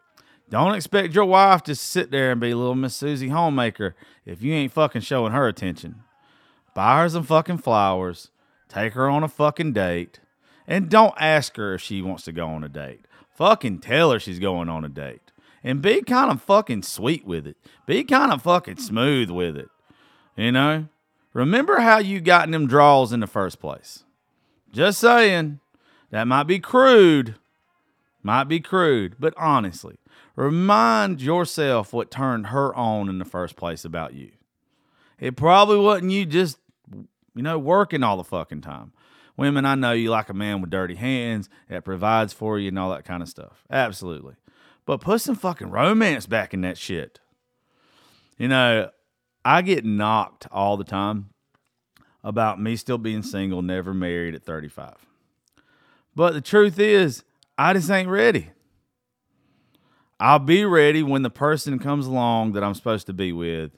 don't 0.49 0.75
expect 0.75 1.15
your 1.15 1.25
wife 1.25 1.63
to 1.63 1.75
sit 1.75 2.11
there 2.11 2.31
and 2.31 2.41
be 2.41 2.53
little 2.53 2.75
Miss 2.75 2.95
Susie 2.95 3.29
homemaker 3.29 3.95
if 4.25 4.41
you 4.41 4.53
ain't 4.53 4.73
fucking 4.73 5.01
showing 5.01 5.31
her 5.31 5.47
attention. 5.47 6.03
Buy 6.75 7.01
her 7.01 7.09
some 7.09 7.23
fucking 7.23 7.59
flowers, 7.59 8.31
take 8.67 8.93
her 8.93 9.09
on 9.09 9.23
a 9.23 9.27
fucking 9.27 9.73
date, 9.73 10.19
and 10.67 10.89
don't 10.89 11.15
ask 11.17 11.55
her 11.57 11.75
if 11.75 11.81
she 11.81 12.01
wants 12.01 12.23
to 12.23 12.31
go 12.31 12.47
on 12.47 12.63
a 12.63 12.69
date. 12.69 13.05
Fucking 13.35 13.79
tell 13.79 14.11
her 14.11 14.19
she's 14.19 14.39
going 14.39 14.69
on 14.69 14.85
a 14.85 14.89
date. 14.89 15.30
And 15.63 15.81
be 15.81 16.01
kind 16.01 16.31
of 16.31 16.41
fucking 16.41 16.83
sweet 16.83 17.25
with 17.25 17.45
it. 17.45 17.57
Be 17.85 18.03
kind 18.03 18.31
of 18.31 18.41
fucking 18.41 18.77
smooth 18.77 19.29
with 19.29 19.55
it. 19.55 19.69
You 20.35 20.51
know? 20.51 20.87
Remember 21.33 21.79
how 21.79 21.99
you 21.99 22.19
got 22.19 22.49
them 22.49 22.67
draws 22.67 23.13
in 23.13 23.19
the 23.19 23.27
first 23.27 23.59
place. 23.59 24.03
Just 24.71 24.99
saying. 24.99 25.59
That 26.09 26.27
might 26.27 26.43
be 26.43 26.59
crude. 26.59 27.35
Might 28.23 28.43
be 28.45 28.59
crude, 28.59 29.15
but 29.19 29.33
honestly, 29.35 29.97
remind 30.35 31.21
yourself 31.21 31.91
what 31.91 32.11
turned 32.11 32.47
her 32.47 32.75
on 32.75 33.09
in 33.09 33.17
the 33.17 33.25
first 33.25 33.55
place 33.55 33.83
about 33.83 34.13
you. 34.13 34.31
It 35.19 35.35
probably 35.35 35.77
wasn't 35.77 36.11
you 36.11 36.25
just, 36.25 36.59
you 36.93 37.41
know, 37.41 37.57
working 37.57 38.03
all 38.03 38.17
the 38.17 38.23
fucking 38.23 38.61
time. 38.61 38.91
Women, 39.37 39.65
I 39.65 39.75
know 39.75 39.93
you 39.93 40.11
like 40.11 40.29
a 40.29 40.35
man 40.35 40.61
with 40.61 40.69
dirty 40.69 40.95
hands 40.95 41.49
that 41.67 41.83
provides 41.83 42.33
for 42.33 42.59
you 42.59 42.67
and 42.67 42.77
all 42.77 42.91
that 42.91 43.05
kind 43.05 43.23
of 43.23 43.29
stuff. 43.29 43.63
Absolutely. 43.71 44.35
But 44.85 45.01
put 45.01 45.21
some 45.21 45.35
fucking 45.35 45.69
romance 45.69 46.25
back 46.25 46.53
in 46.53 46.61
that 46.61 46.77
shit. 46.77 47.19
You 48.37 48.47
know, 48.47 48.89
I 49.45 49.61
get 49.61 49.85
knocked 49.85 50.47
all 50.51 50.77
the 50.77 50.83
time 50.83 51.29
about 52.23 52.61
me 52.61 52.75
still 52.75 52.97
being 52.97 53.23
single, 53.23 53.61
never 53.61 53.93
married 53.93 54.35
at 54.35 54.43
35. 54.43 54.95
But 56.15 56.33
the 56.33 56.41
truth 56.41 56.79
is, 56.79 57.23
I 57.57 57.73
just 57.73 57.89
ain't 57.89 58.09
ready. 58.09 58.51
I'll 60.19 60.39
be 60.39 60.65
ready 60.65 61.01
when 61.01 61.23
the 61.23 61.29
person 61.29 61.79
comes 61.79 62.05
along 62.05 62.53
that 62.53 62.63
I'm 62.63 62.75
supposed 62.75 63.07
to 63.07 63.13
be 63.13 63.31
with 63.31 63.71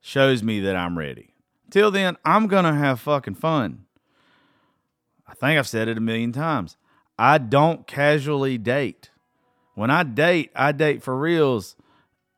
shows 0.00 0.42
me 0.42 0.60
that 0.60 0.76
I'm 0.76 0.98
ready. 0.98 1.34
Till 1.70 1.90
then, 1.90 2.16
I'm 2.24 2.48
going 2.48 2.64
to 2.64 2.74
have 2.74 3.00
fucking 3.00 3.36
fun. 3.36 3.86
I 5.26 5.34
think 5.34 5.58
I've 5.58 5.68
said 5.68 5.88
it 5.88 5.96
a 5.96 6.00
million 6.00 6.32
times. 6.32 6.76
I 7.18 7.38
don't 7.38 7.86
casually 7.86 8.58
date. 8.58 9.09
When 9.74 9.90
I 9.90 10.02
date, 10.02 10.50
I 10.54 10.72
date 10.72 11.02
for 11.02 11.18
reals 11.18 11.76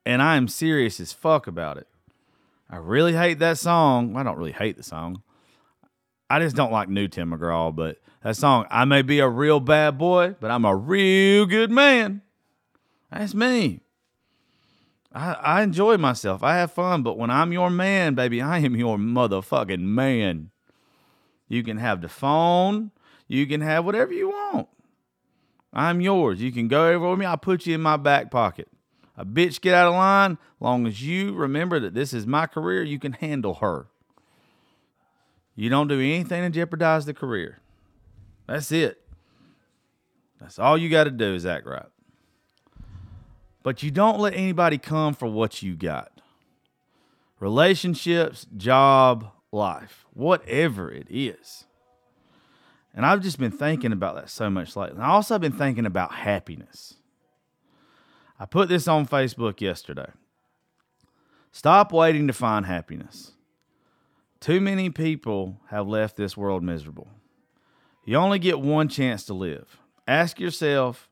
and 0.04 0.22
I 0.22 0.36
am 0.36 0.48
serious 0.48 1.00
as 1.00 1.12
fuck 1.12 1.46
about 1.46 1.76
it. 1.76 1.86
I 2.70 2.76
really 2.76 3.12
hate 3.12 3.38
that 3.40 3.58
song. 3.58 4.16
I 4.16 4.22
don't 4.22 4.38
really 4.38 4.52
hate 4.52 4.76
the 4.76 4.82
song. 4.82 5.22
I 6.30 6.38
just 6.40 6.56
don't 6.56 6.72
like 6.72 6.88
new 6.88 7.08
Tim 7.08 7.30
McGraw, 7.30 7.74
but 7.74 7.98
that 8.22 8.36
song, 8.36 8.66
I 8.70 8.84
may 8.84 9.02
be 9.02 9.18
a 9.18 9.28
real 9.28 9.60
bad 9.60 9.98
boy, 9.98 10.36
but 10.40 10.50
I'm 10.50 10.64
a 10.64 10.74
real 10.74 11.44
good 11.44 11.70
man. 11.70 12.22
That's 13.10 13.34
me. 13.34 13.80
I, 15.12 15.34
I 15.34 15.62
enjoy 15.62 15.98
myself. 15.98 16.42
I 16.42 16.56
have 16.56 16.72
fun, 16.72 17.02
but 17.02 17.18
when 17.18 17.30
I'm 17.30 17.52
your 17.52 17.68
man, 17.68 18.14
baby, 18.14 18.40
I 18.40 18.58
am 18.60 18.76
your 18.76 18.96
motherfucking 18.96 19.80
man. 19.80 20.50
You 21.48 21.62
can 21.62 21.76
have 21.76 22.00
the 22.00 22.08
phone. 22.08 22.92
You 23.28 23.46
can 23.46 23.60
have 23.60 23.84
whatever 23.84 24.12
you 24.12 24.30
want. 24.30 24.68
I'm 25.72 26.00
yours. 26.00 26.40
You 26.40 26.52
can 26.52 26.68
go 26.68 26.88
over 26.88 27.10
with 27.10 27.18
me. 27.18 27.26
I'll 27.26 27.36
put 27.36 27.66
you 27.66 27.74
in 27.74 27.80
my 27.80 27.96
back 27.96 28.30
pocket. 28.30 28.68
A 29.16 29.24
bitch 29.24 29.60
get 29.60 29.74
out 29.74 29.88
of 29.88 29.94
line. 29.94 30.38
Long 30.60 30.86
as 30.86 31.02
you 31.02 31.32
remember 31.34 31.80
that 31.80 31.94
this 31.94 32.12
is 32.12 32.26
my 32.26 32.46
career, 32.46 32.82
you 32.82 32.98
can 32.98 33.12
handle 33.12 33.54
her. 33.54 33.86
You 35.54 35.68
don't 35.68 35.88
do 35.88 36.00
anything 36.00 36.42
to 36.42 36.50
jeopardize 36.50 37.04
the 37.04 37.14
career. 37.14 37.60
That's 38.46 38.72
it. 38.72 39.02
That's 40.40 40.58
all 40.58 40.76
you 40.76 40.88
got 40.88 41.04
to 41.04 41.10
do 41.10 41.34
is 41.34 41.46
act 41.46 41.66
right. 41.66 41.86
But 43.62 43.82
you 43.82 43.90
don't 43.90 44.18
let 44.18 44.34
anybody 44.34 44.78
come 44.78 45.14
for 45.14 45.26
what 45.26 45.62
you 45.62 45.74
got. 45.76 46.20
Relationships, 47.38 48.46
job, 48.56 49.30
life, 49.52 50.04
whatever 50.12 50.90
it 50.90 51.06
is. 51.08 51.64
And 52.94 53.06
I've 53.06 53.22
just 53.22 53.38
been 53.38 53.52
thinking 53.52 53.92
about 53.92 54.16
that 54.16 54.28
so 54.28 54.50
much 54.50 54.76
lately. 54.76 55.00
I 55.00 55.08
also 55.08 55.38
been 55.38 55.52
thinking 55.52 55.86
about 55.86 56.12
happiness. 56.12 56.94
I 58.38 58.44
put 58.44 58.68
this 58.68 58.86
on 58.86 59.06
Facebook 59.06 59.60
yesterday. 59.60 60.10
Stop 61.52 61.92
waiting 61.92 62.26
to 62.26 62.32
find 62.32 62.66
happiness. 62.66 63.32
Too 64.40 64.60
many 64.60 64.90
people 64.90 65.60
have 65.68 65.86
left 65.86 66.16
this 66.16 66.36
world 66.36 66.62
miserable. 66.62 67.08
You 68.04 68.16
only 68.16 68.38
get 68.38 68.60
one 68.60 68.88
chance 68.88 69.24
to 69.26 69.34
live. 69.34 69.78
Ask 70.08 70.40
yourself 70.40 71.08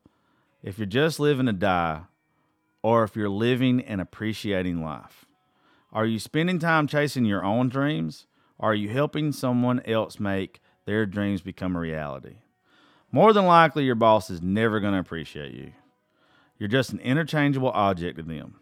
if 0.61 0.77
you're 0.77 0.85
just 0.85 1.19
living 1.19 1.45
to 1.45 1.53
die 1.53 2.01
or 2.83 3.03
if 3.03 3.15
you're 3.15 3.29
living 3.29 3.81
and 3.81 4.01
appreciating 4.01 4.83
life. 4.83 5.25
Are 5.93 6.05
you 6.05 6.19
spending 6.19 6.59
time 6.59 6.87
chasing 6.87 7.25
your 7.25 7.43
own 7.43 7.69
dreams? 7.69 8.27
Or 8.57 8.71
are 8.71 8.75
you 8.75 8.89
helping 8.89 9.31
someone 9.31 9.81
else 9.85 10.19
make 10.19 10.61
their 10.85 11.05
dreams 11.05 11.41
become 11.41 11.75
a 11.75 11.79
reality? 11.79 12.35
More 13.11 13.33
than 13.33 13.45
likely, 13.45 13.83
your 13.83 13.95
boss 13.95 14.29
is 14.29 14.41
never 14.41 14.79
going 14.79 14.93
to 14.93 14.99
appreciate 14.99 15.53
you. 15.53 15.73
You're 16.57 16.69
just 16.69 16.93
an 16.93 16.99
interchangeable 16.99 17.71
object 17.71 18.17
to 18.17 18.23
them. 18.23 18.55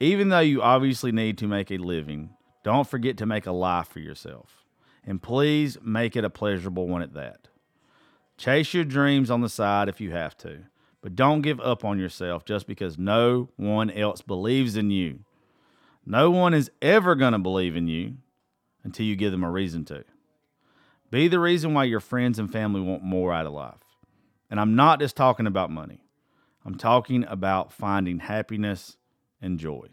Even 0.00 0.28
though 0.28 0.40
you 0.40 0.62
obviously 0.62 1.12
need 1.12 1.38
to 1.38 1.46
make 1.46 1.70
a 1.70 1.78
living, 1.78 2.30
don't 2.62 2.88
forget 2.88 3.16
to 3.18 3.26
make 3.26 3.46
a 3.46 3.52
life 3.52 3.88
for 3.88 4.00
yourself. 4.00 4.64
And 5.04 5.22
please 5.22 5.78
make 5.82 6.16
it 6.16 6.24
a 6.24 6.30
pleasurable 6.30 6.88
one 6.88 7.02
at 7.02 7.14
that. 7.14 7.48
Chase 8.36 8.74
your 8.74 8.84
dreams 8.84 9.30
on 9.30 9.40
the 9.40 9.48
side 9.48 9.88
if 9.88 10.00
you 10.00 10.10
have 10.10 10.36
to, 10.38 10.64
but 11.00 11.14
don't 11.14 11.42
give 11.42 11.60
up 11.60 11.84
on 11.84 11.98
yourself 11.98 12.44
just 12.44 12.66
because 12.66 12.98
no 12.98 13.48
one 13.56 13.90
else 13.90 14.20
believes 14.20 14.76
in 14.76 14.90
you. 14.90 15.20
No 16.04 16.30
one 16.30 16.54
is 16.54 16.70
ever 16.82 17.14
going 17.14 17.32
to 17.32 17.38
believe 17.38 17.76
in 17.76 17.88
you 17.88 18.16
until 18.84 19.06
you 19.06 19.16
give 19.16 19.32
them 19.32 19.44
a 19.44 19.50
reason 19.50 19.84
to. 19.86 20.04
Be 21.16 21.28
the 21.28 21.40
reason 21.40 21.72
why 21.72 21.84
your 21.84 22.00
friends 22.00 22.38
and 22.38 22.52
family 22.52 22.82
want 22.82 23.02
more 23.02 23.32
out 23.32 23.46
of 23.46 23.54
life. 23.54 23.96
And 24.50 24.60
I'm 24.60 24.76
not 24.76 25.00
just 25.00 25.16
talking 25.16 25.46
about 25.46 25.70
money, 25.70 26.02
I'm 26.62 26.74
talking 26.74 27.24
about 27.26 27.72
finding 27.72 28.18
happiness 28.18 28.98
and 29.40 29.58
joy. 29.58 29.86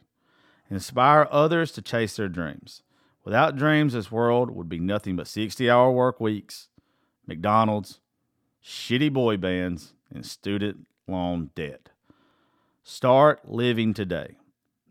Inspire 0.69 1.29
others 1.31 1.71
to 1.71 1.81
chase 1.81 2.17
their 2.17 2.27
dreams. 2.27 2.83
Without 3.23 3.55
dreams, 3.55 3.93
this 3.93 4.11
world 4.11 4.51
would 4.51 4.67
be 4.67 4.79
nothing 4.79 5.15
but 5.15 5.29
60 5.29 5.69
hour 5.69 5.93
work 5.93 6.19
weeks, 6.19 6.67
McDonald's, 7.25 8.01
shitty 8.61 9.13
boy 9.13 9.37
bands, 9.37 9.93
and 10.13 10.25
student 10.25 10.87
loan 11.07 11.51
debt. 11.55 11.87
Start 12.83 13.49
living 13.49 13.93
today. 13.93 14.35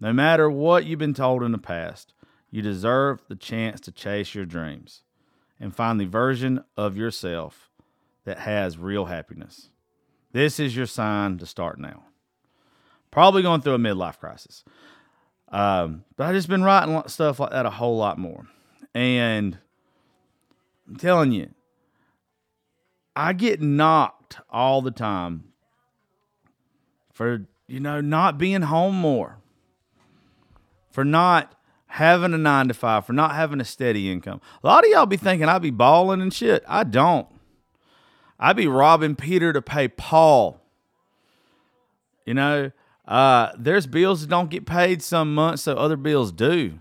No 0.01 0.15
matter 0.15 0.49
what 0.49 0.87
you've 0.87 0.99
been 0.99 1.13
told 1.13 1.43
in 1.43 1.53
the 1.53 1.59
past, 1.59 2.15
you 2.51 2.63
deserve 2.63 3.21
the 3.29 3.37
chance 3.37 3.83
to 3.83 3.93
chase 3.93 4.35
your 4.35 4.47
dreams 4.47 5.03
and 5.63 5.75
find 5.75 6.01
the 6.01 6.05
version 6.05 6.65
of 6.77 6.97
yourself 6.97 7.71
that 8.25 8.41
has 8.41 8.77
real 8.77 9.05
happiness. 9.05 9.69
This 10.33 10.59
is 10.59 10.75
your 10.75 10.87
sign 10.87 11.39
to 11.39 11.47
start 11.47 11.79
now. 11.79 12.03
Probably 13.13 13.43
going 13.43 13.61
through 13.61 13.75
a 13.75 13.79
midlife 13.79 14.19
crisis. 14.19 14.65
Um, 15.51 16.05
but 16.17 16.27
I 16.27 16.33
just 16.33 16.49
been 16.49 16.65
writing 16.65 17.01
stuff 17.07 17.39
like 17.39 17.53
that 17.53 17.65
a 17.65 17.71
whole 17.71 17.97
lot 17.97 18.19
more. 18.19 18.47
And 18.93 19.59
I'm 20.89 20.97
telling 20.97 21.31
you, 21.31 21.51
I 23.15 23.33
get 23.33 23.63
knocked 23.63 24.39
all 24.51 24.83
the 24.83 24.91
time 24.91 25.53
for, 27.13 27.47
you 27.69 27.79
know, 27.79 28.01
not 28.01 28.37
being 28.37 28.63
home 28.63 28.97
more, 28.97 29.39
for 30.91 31.05
not 31.05 31.55
having 31.93 32.33
a 32.33 32.39
nine 32.39 32.69
to 32.69 32.75
five, 32.75 33.05
for 33.05 33.13
not 33.13 33.35
having 33.35 33.61
a 33.61 33.65
steady 33.65 34.11
income. 34.11 34.41
A 34.65 34.67
lot 34.67 34.83
of 34.83 34.91
y'all 34.91 35.05
be 35.05 35.19
thinking 35.19 35.47
I 35.47 35.59
be 35.59 35.71
balling 35.71 36.23
and 36.23 36.33
shit. 36.33 36.65
I 36.67 36.85
don't. 36.85 37.29
I 38.41 38.55
be 38.55 38.67
robbing 38.67 39.15
Peter 39.15 39.53
to 39.53 39.61
pay 39.61 39.89
Paul. 39.89 40.59
You 42.25 42.33
know, 42.33 42.73
uh, 43.07 43.53
there's 43.59 43.87
bills 43.87 44.23
that 44.23 44.31
don't 44.31 44.49
get 44.49 44.65
paid 44.65 45.03
some 45.03 45.35
months, 45.35 45.65
so 45.65 45.75
other 45.75 45.99
bills 45.99 46.33
do. 46.33 46.79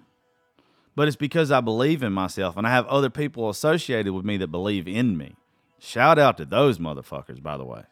But 0.96 1.10
it's 1.10 1.18
because 1.18 1.52
I 1.52 1.60
believe 1.60 2.04
in 2.04 2.14
myself 2.14 2.56
and 2.56 2.66
I 2.66 2.70
have 2.70 2.88
other 2.88 3.10
people 3.10 3.50
associated 3.50 4.14
with 4.14 4.24
me 4.24 4.38
that 4.38 4.48
believe 4.48 4.88
in 4.88 5.18
me. 5.18 5.36
Shout 5.78 6.20
out 6.20 6.38
to 6.38 6.46
those 6.46 6.78
motherfuckers, 6.78 7.44
by 7.44 7.58
the 7.58 7.66
way. 7.66 7.84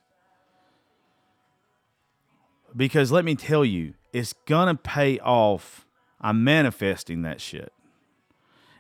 Because 2.76 3.12
let 3.12 3.26
me 3.26 3.36
tell 3.36 3.66
you, 3.66 3.96
it's 4.14 4.34
gonna 4.46 4.76
pay 4.76 5.20
off. 5.20 5.86
I'm 6.22 6.44
manifesting 6.44 7.22
that 7.24 7.42
shit. 7.42 7.72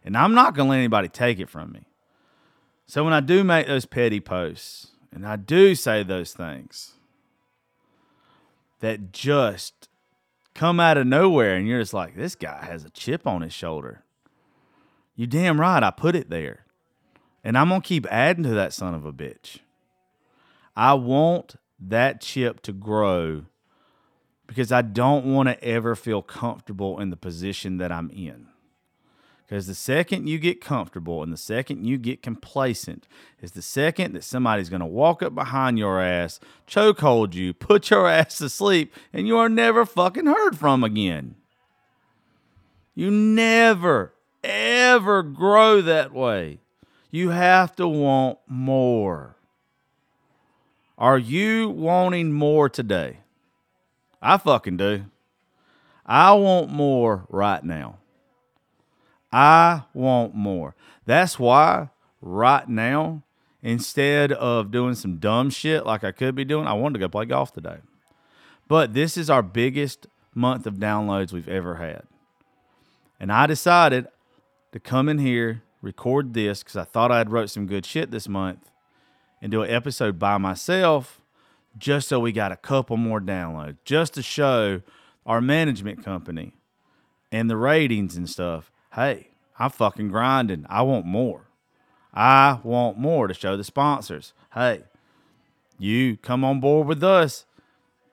And 0.04 0.17
I'm 0.17 0.34
not 0.34 0.56
gonna 0.56 0.69
let 0.69 0.78
anybody 0.78 1.08
take 1.08 1.39
it 1.39 1.49
from 1.49 1.71
me. 1.71 1.88
So 2.86 3.04
when 3.04 3.13
I 3.13 3.19
do 3.19 3.43
make 3.43 3.67
those 3.67 3.86
petty 3.86 4.19
posts 4.19 4.88
and 5.12 5.25
I 5.25 5.36
do 5.36 5.75
say 5.75 6.04
those 6.04 6.34
things 6.34 6.93
that 8.80 9.12
just 9.12 9.89
come 10.54 10.80
out 10.80 10.97
of 10.97 11.08
nowhere 11.08 11.56
and 11.56 11.67
you're 11.67 11.82
just 11.82 11.93
like, 11.93 12.15
this 12.15 12.36
guy 12.36 12.65
has 12.65 12.84
a 12.84 12.89
chip 12.89 13.28
on 13.28 13.41
his 13.41 13.54
shoulder. 13.54 14.04
You 15.15 15.28
damn 15.28 15.60
right, 15.60 15.84
I 15.84 15.91
put 15.91 16.15
it 16.15 16.30
there. 16.30 16.65
And 17.43 17.58
I'm 17.58 17.69
going 17.69 17.82
to 17.82 17.88
keep 17.88 18.06
adding 18.12 18.43
to 18.43 18.49
that 18.49 18.73
son 18.73 18.93
of 18.93 19.06
a 19.06 19.13
bitch. 19.13 19.60
I 20.75 20.93
want 20.93 21.56
that 21.80 22.21
chip 22.21 22.62
to 22.63 22.73
grow 22.73 23.45
because 24.50 24.72
I 24.72 24.82
don't 24.82 25.26
want 25.26 25.48
to 25.48 25.64
ever 25.64 25.96
feel 25.96 26.24
comfortable 26.24 27.00
in 27.00 27.12
the 27.12 27.16
position 27.16 27.78
that 27.78 27.92
I'm 27.92 28.10
in. 28.10 28.48
Because 29.46 29.68
the 29.68 29.76
second 29.76 30.28
you 30.28 30.40
get 30.40 30.60
comfortable 30.60 31.22
and 31.22 31.32
the 31.32 31.38
second 31.38 31.86
you 31.86 32.00
get 32.00 32.24
complacent 32.24 33.08
is 33.44 33.52
the 33.52 33.62
second 33.62 34.14
that 34.14 34.24
somebody's 34.24 34.70
going 34.70 34.80
to 34.80 34.88
walk 34.88 35.22
up 35.22 35.36
behind 35.36 35.78
your 35.78 36.02
ass, 36.02 36.40
chokehold 36.68 37.36
you, 37.36 37.54
put 37.54 37.92
your 37.92 38.08
ass 38.10 38.40
to 38.40 38.50
sleep, 38.50 38.92
and 39.14 39.28
you 39.28 39.38
are 39.38 39.50
never 39.50 39.86
fucking 39.86 40.26
heard 40.26 40.58
from 40.58 40.84
again. 40.84 41.36
You 42.96 43.12
never, 43.12 44.16
ever 44.44 45.22
grow 45.22 45.80
that 45.84 46.12
way. 46.12 46.58
You 47.12 47.30
have 47.30 47.76
to 47.76 47.88
want 47.88 48.40
more. 48.48 49.36
Are 50.98 51.20
you 51.20 51.70
wanting 51.70 52.34
more 52.34 52.68
today? 52.68 53.20
I 54.21 54.38
fucking 54.38 54.77
do. 54.77 55.05
I 56.05 56.34
want 56.34 56.69
more 56.69 57.25
right 57.29 57.63
now. 57.63 57.97
I 59.32 59.84
want 59.93 60.34
more. 60.34 60.75
That's 61.05 61.38
why 61.38 61.89
right 62.21 62.67
now, 62.67 63.23
instead 63.62 64.32
of 64.32 64.71
doing 64.71 64.95
some 64.95 65.17
dumb 65.17 65.49
shit 65.49 65.86
like 65.86 66.03
I 66.03 66.12
could 66.12 66.36
be 66.36 66.45
doing, 66.45 66.67
I 66.67 66.73
wanted 66.73 66.93
to 66.93 66.99
go 66.99 67.10
play 67.10 67.25
golf 67.25 67.53
today. 67.53 67.77
But 68.67 68.93
this 68.93 69.17
is 69.17 69.29
our 69.29 69.43
biggest 69.43 70.08
month 70.34 70.65
of 70.65 70.75
downloads 70.75 71.32
we've 71.32 71.47
ever 71.47 71.75
had. 71.75 72.03
And 73.19 73.32
I 73.32 73.47
decided 73.47 74.08
to 74.71 74.79
come 74.79 75.10
in 75.10 75.19
here, 75.19 75.63
record 75.82 76.34
this 76.34 76.63
because 76.63 76.77
I 76.77 76.84
thought 76.84 77.12
I 77.12 77.17
had 77.17 77.32
wrote 77.32 77.49
some 77.49 77.67
good 77.67 77.86
shit 77.86 78.12
this 78.12 78.27
month 78.27 78.71
and 79.41 79.51
do 79.51 79.62
an 79.62 79.69
episode 79.69 80.19
by 80.19 80.38
myself 80.38 81.21
just 81.77 82.08
so 82.08 82.19
we 82.19 82.32
got 82.32 82.51
a 82.51 82.58
couple 82.58 82.97
more 82.97 83.21
downloads, 83.21 83.77
just 83.86 84.13
to 84.15 84.21
show 84.21 84.82
our 85.25 85.41
management 85.41 86.03
company 86.03 86.53
and 87.32 87.49
the 87.49 87.58
ratings 87.58 88.15
and 88.15 88.29
stuff. 88.29 88.71
Hey, 88.93 89.29
I'm 89.58 89.69
fucking 89.69 90.10
grinding. 90.10 90.65
I 90.69 90.82
want 90.82 91.05
more. 91.05 91.47
I 92.13 92.60
want 92.63 92.97
more 92.97 93.27
to 93.27 93.34
show 93.34 93.55
the 93.55 93.63
sponsors. 93.63 94.34
Hey, 94.53 94.84
you 95.77 96.17
come 96.17 96.43
on 96.43 96.60
board 96.60 96.88
with 96.88 97.03
us. 97.03 97.45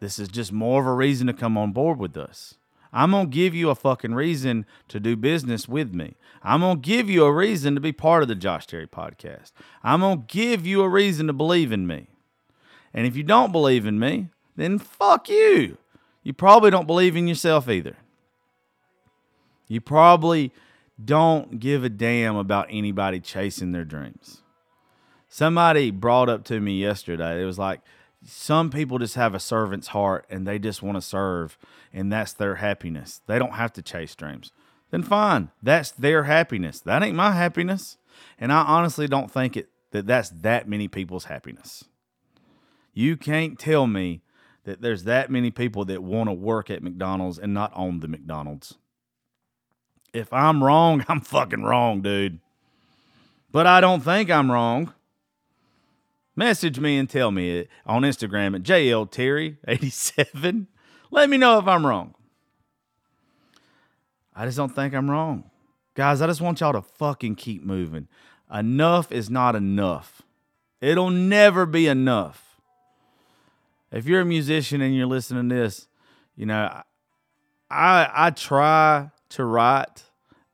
This 0.00 0.18
is 0.18 0.28
just 0.28 0.52
more 0.52 0.80
of 0.80 0.86
a 0.86 0.92
reason 0.92 1.26
to 1.26 1.32
come 1.32 1.56
on 1.56 1.72
board 1.72 1.98
with 1.98 2.16
us. 2.16 2.54
I'm 2.92 3.10
going 3.10 3.30
to 3.30 3.34
give 3.34 3.54
you 3.54 3.70
a 3.70 3.74
fucking 3.74 4.14
reason 4.14 4.64
to 4.88 5.00
do 5.00 5.16
business 5.16 5.68
with 5.68 5.92
me. 5.92 6.14
I'm 6.42 6.60
going 6.60 6.80
to 6.80 6.86
give 6.86 7.10
you 7.10 7.24
a 7.24 7.32
reason 7.32 7.74
to 7.74 7.80
be 7.80 7.92
part 7.92 8.22
of 8.22 8.28
the 8.28 8.34
Josh 8.34 8.66
Terry 8.66 8.86
podcast. 8.86 9.52
I'm 9.82 10.00
going 10.00 10.20
to 10.20 10.26
give 10.26 10.66
you 10.66 10.82
a 10.82 10.88
reason 10.88 11.26
to 11.26 11.32
believe 11.32 11.72
in 11.72 11.86
me. 11.86 12.08
And 12.96 13.06
if 13.06 13.14
you 13.14 13.22
don't 13.22 13.52
believe 13.52 13.86
in 13.86 13.98
me, 13.98 14.30
then 14.56 14.78
fuck 14.78 15.28
you. 15.28 15.76
You 16.22 16.32
probably 16.32 16.70
don't 16.70 16.86
believe 16.86 17.14
in 17.14 17.28
yourself 17.28 17.68
either. 17.68 17.96
You 19.68 19.82
probably 19.82 20.50
don't 21.02 21.60
give 21.60 21.84
a 21.84 21.90
damn 21.90 22.36
about 22.36 22.68
anybody 22.70 23.20
chasing 23.20 23.72
their 23.72 23.84
dreams. 23.84 24.42
Somebody 25.28 25.90
brought 25.90 26.30
up 26.30 26.44
to 26.44 26.58
me 26.58 26.80
yesterday, 26.80 27.42
it 27.42 27.44
was 27.44 27.58
like, 27.58 27.82
some 28.24 28.70
people 28.70 28.98
just 28.98 29.14
have 29.14 29.34
a 29.34 29.40
servant's 29.40 29.88
heart 29.88 30.24
and 30.30 30.46
they 30.46 30.58
just 30.58 30.82
want 30.82 30.96
to 30.96 31.02
serve, 31.02 31.58
and 31.92 32.10
that's 32.10 32.32
their 32.32 32.56
happiness. 32.56 33.20
They 33.26 33.38
don't 33.38 33.52
have 33.52 33.72
to 33.74 33.82
chase 33.82 34.14
dreams. 34.14 34.52
Then 34.90 35.02
fine, 35.02 35.50
that's 35.62 35.90
their 35.90 36.24
happiness. 36.24 36.80
That 36.80 37.02
ain't 37.02 37.16
my 37.16 37.32
happiness. 37.32 37.98
And 38.38 38.50
I 38.50 38.62
honestly 38.62 39.06
don't 39.06 39.30
think 39.30 39.56
it 39.56 39.68
that 39.90 40.06
that's 40.06 40.30
that 40.30 40.68
many 40.68 40.88
people's 40.88 41.26
happiness. 41.26 41.84
You 42.96 43.16
can't 43.18 43.58
tell 43.58 43.86
me 43.86 44.22
that 44.64 44.80
there's 44.80 45.04
that 45.04 45.30
many 45.30 45.50
people 45.50 45.84
that 45.84 46.02
want 46.02 46.30
to 46.30 46.32
work 46.32 46.70
at 46.70 46.82
McDonald's 46.82 47.38
and 47.38 47.52
not 47.52 47.70
own 47.76 48.00
the 48.00 48.08
McDonald's. 48.08 48.78
If 50.14 50.32
I'm 50.32 50.64
wrong, 50.64 51.04
I'm 51.08 51.20
fucking 51.20 51.62
wrong, 51.62 52.00
dude. 52.00 52.40
But 53.52 53.66
I 53.66 53.82
don't 53.82 54.00
think 54.00 54.30
I'm 54.30 54.50
wrong. 54.50 54.94
Message 56.34 56.80
me 56.80 56.96
and 56.96 57.06
tell 57.08 57.30
me 57.30 57.58
it 57.58 57.68
on 57.84 58.00
Instagram 58.00 58.56
at 58.56 58.62
JLTerry87. 58.62 60.66
Let 61.10 61.28
me 61.28 61.36
know 61.36 61.58
if 61.58 61.66
I'm 61.66 61.86
wrong. 61.86 62.14
I 64.34 64.46
just 64.46 64.56
don't 64.56 64.74
think 64.74 64.94
I'm 64.94 65.10
wrong. 65.10 65.50
Guys, 65.94 66.22
I 66.22 66.26
just 66.26 66.40
want 66.40 66.60
y'all 66.60 66.72
to 66.72 66.80
fucking 66.80 67.34
keep 67.34 67.62
moving. 67.62 68.08
Enough 68.50 69.12
is 69.12 69.28
not 69.28 69.54
enough. 69.54 70.22
It'll 70.80 71.10
never 71.10 71.66
be 71.66 71.88
enough. 71.88 72.45
If 73.92 74.06
you're 74.06 74.20
a 74.20 74.26
musician 74.26 74.80
and 74.80 74.94
you're 74.94 75.06
listening 75.06 75.48
to 75.48 75.54
this, 75.54 75.88
you 76.36 76.46
know, 76.46 76.82
I 77.70 78.10
I 78.12 78.30
try 78.30 79.10
to 79.30 79.44
write 79.44 80.04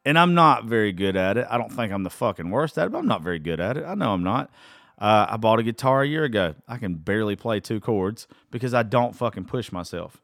and 0.05 0.19
I'm 0.19 0.35
not 0.35 0.65
very 0.65 0.93
good 0.93 1.17
at 1.17 1.37
it. 1.37 1.47
I 1.49 1.59
don't 1.59 1.73
think 1.73 1.93
I'm 1.93 2.03
the 2.03 2.11
fucking 2.11 2.51
worst 2.51 2.79
at 2.79 2.87
it, 2.87 2.93
but 2.93 2.99
I'm 2.99 3.07
not 3.07 3.23
very 3.23 3.39
good 3.39 3.61
at 3.61 3.77
it. 3.77 3.85
I 3.85 3.95
know 3.95 4.13
I'm 4.13 4.25
not. 4.25 4.51
Uh, 4.99 5.27
I 5.31 5.37
bought 5.37 5.59
a 5.59 5.63
guitar 5.63 6.03
a 6.03 6.07
year 6.07 6.25
ago. 6.25 6.55
I 6.69 6.77
can 6.79 6.95
barely 6.95 7.37
play 7.37 7.61
two 7.61 7.81
chords 7.81 8.27
because 8.51 8.75
I 8.75 8.83
don't 8.83 9.15
fucking 9.15 9.45
push 9.45 9.73
myself. 9.73 10.21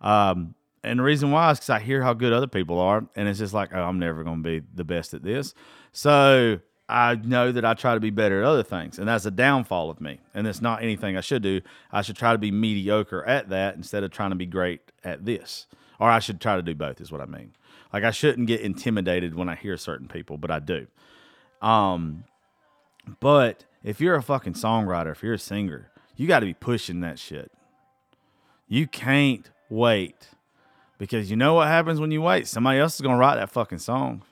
Um, 0.00 0.54
and 0.82 0.98
the 0.98 1.02
reason 1.02 1.30
why 1.30 1.50
is 1.50 1.58
because 1.58 1.70
I 1.70 1.80
hear 1.80 2.02
how 2.02 2.14
good 2.14 2.32
other 2.32 2.46
people 2.46 2.78
are, 2.78 3.06
and 3.16 3.28
it's 3.28 3.38
just 3.38 3.54
like, 3.54 3.70
oh, 3.74 3.82
I'm 3.82 3.98
never 3.98 4.24
going 4.24 4.42
to 4.42 4.60
be 4.60 4.66
the 4.74 4.84
best 4.84 5.12
at 5.14 5.22
this. 5.22 5.54
So 5.92 6.60
I 6.88 7.16
know 7.16 7.52
that 7.52 7.64
I 7.64 7.74
try 7.74 7.94
to 7.94 8.00
be 8.00 8.10
better 8.10 8.38
at 8.38 8.46
other 8.46 8.62
things, 8.62 8.98
and 8.98 9.06
that's 9.06 9.26
a 9.26 9.30
downfall 9.30 9.90
of 9.90 10.00
me. 10.00 10.20
And 10.32 10.46
it's 10.46 10.62
not 10.62 10.82
anything 10.82 11.16
I 11.16 11.20
should 11.20 11.42
do. 11.42 11.60
I 11.92 12.00
should 12.00 12.16
try 12.16 12.32
to 12.32 12.38
be 12.38 12.50
mediocre 12.50 13.24
at 13.24 13.50
that 13.50 13.76
instead 13.76 14.04
of 14.04 14.10
trying 14.10 14.30
to 14.30 14.36
be 14.36 14.46
great 14.46 14.80
at 15.04 15.24
this. 15.26 15.66
Or 16.00 16.08
I 16.08 16.18
should 16.18 16.40
try 16.40 16.56
to 16.56 16.62
do 16.62 16.74
both, 16.74 17.00
is 17.00 17.12
what 17.12 17.20
I 17.20 17.26
mean. 17.26 17.52
Like 17.92 18.04
I 18.04 18.10
shouldn't 18.10 18.46
get 18.46 18.60
intimidated 18.60 19.34
when 19.34 19.48
I 19.48 19.54
hear 19.54 19.76
certain 19.76 20.08
people, 20.08 20.38
but 20.38 20.50
I 20.50 20.60
do. 20.60 20.86
Um, 21.60 22.24
but 23.20 23.64
if 23.84 24.00
you're 24.00 24.14
a 24.14 24.22
fucking 24.22 24.54
songwriter, 24.54 25.12
if 25.12 25.22
you're 25.22 25.34
a 25.34 25.38
singer, 25.38 25.90
you 26.16 26.26
got 26.26 26.40
to 26.40 26.46
be 26.46 26.54
pushing 26.54 27.00
that 27.00 27.18
shit. 27.18 27.50
You 28.66 28.86
can't 28.86 29.50
wait 29.68 30.28
because 30.98 31.30
you 31.30 31.36
know 31.36 31.54
what 31.54 31.68
happens 31.68 32.00
when 32.00 32.10
you 32.10 32.22
wait? 32.22 32.46
Somebody 32.46 32.80
else 32.80 32.94
is 32.94 33.00
to 33.02 33.08
write 33.08 33.36
that 33.36 33.50
fucking 33.50 33.78
song. 33.78 34.22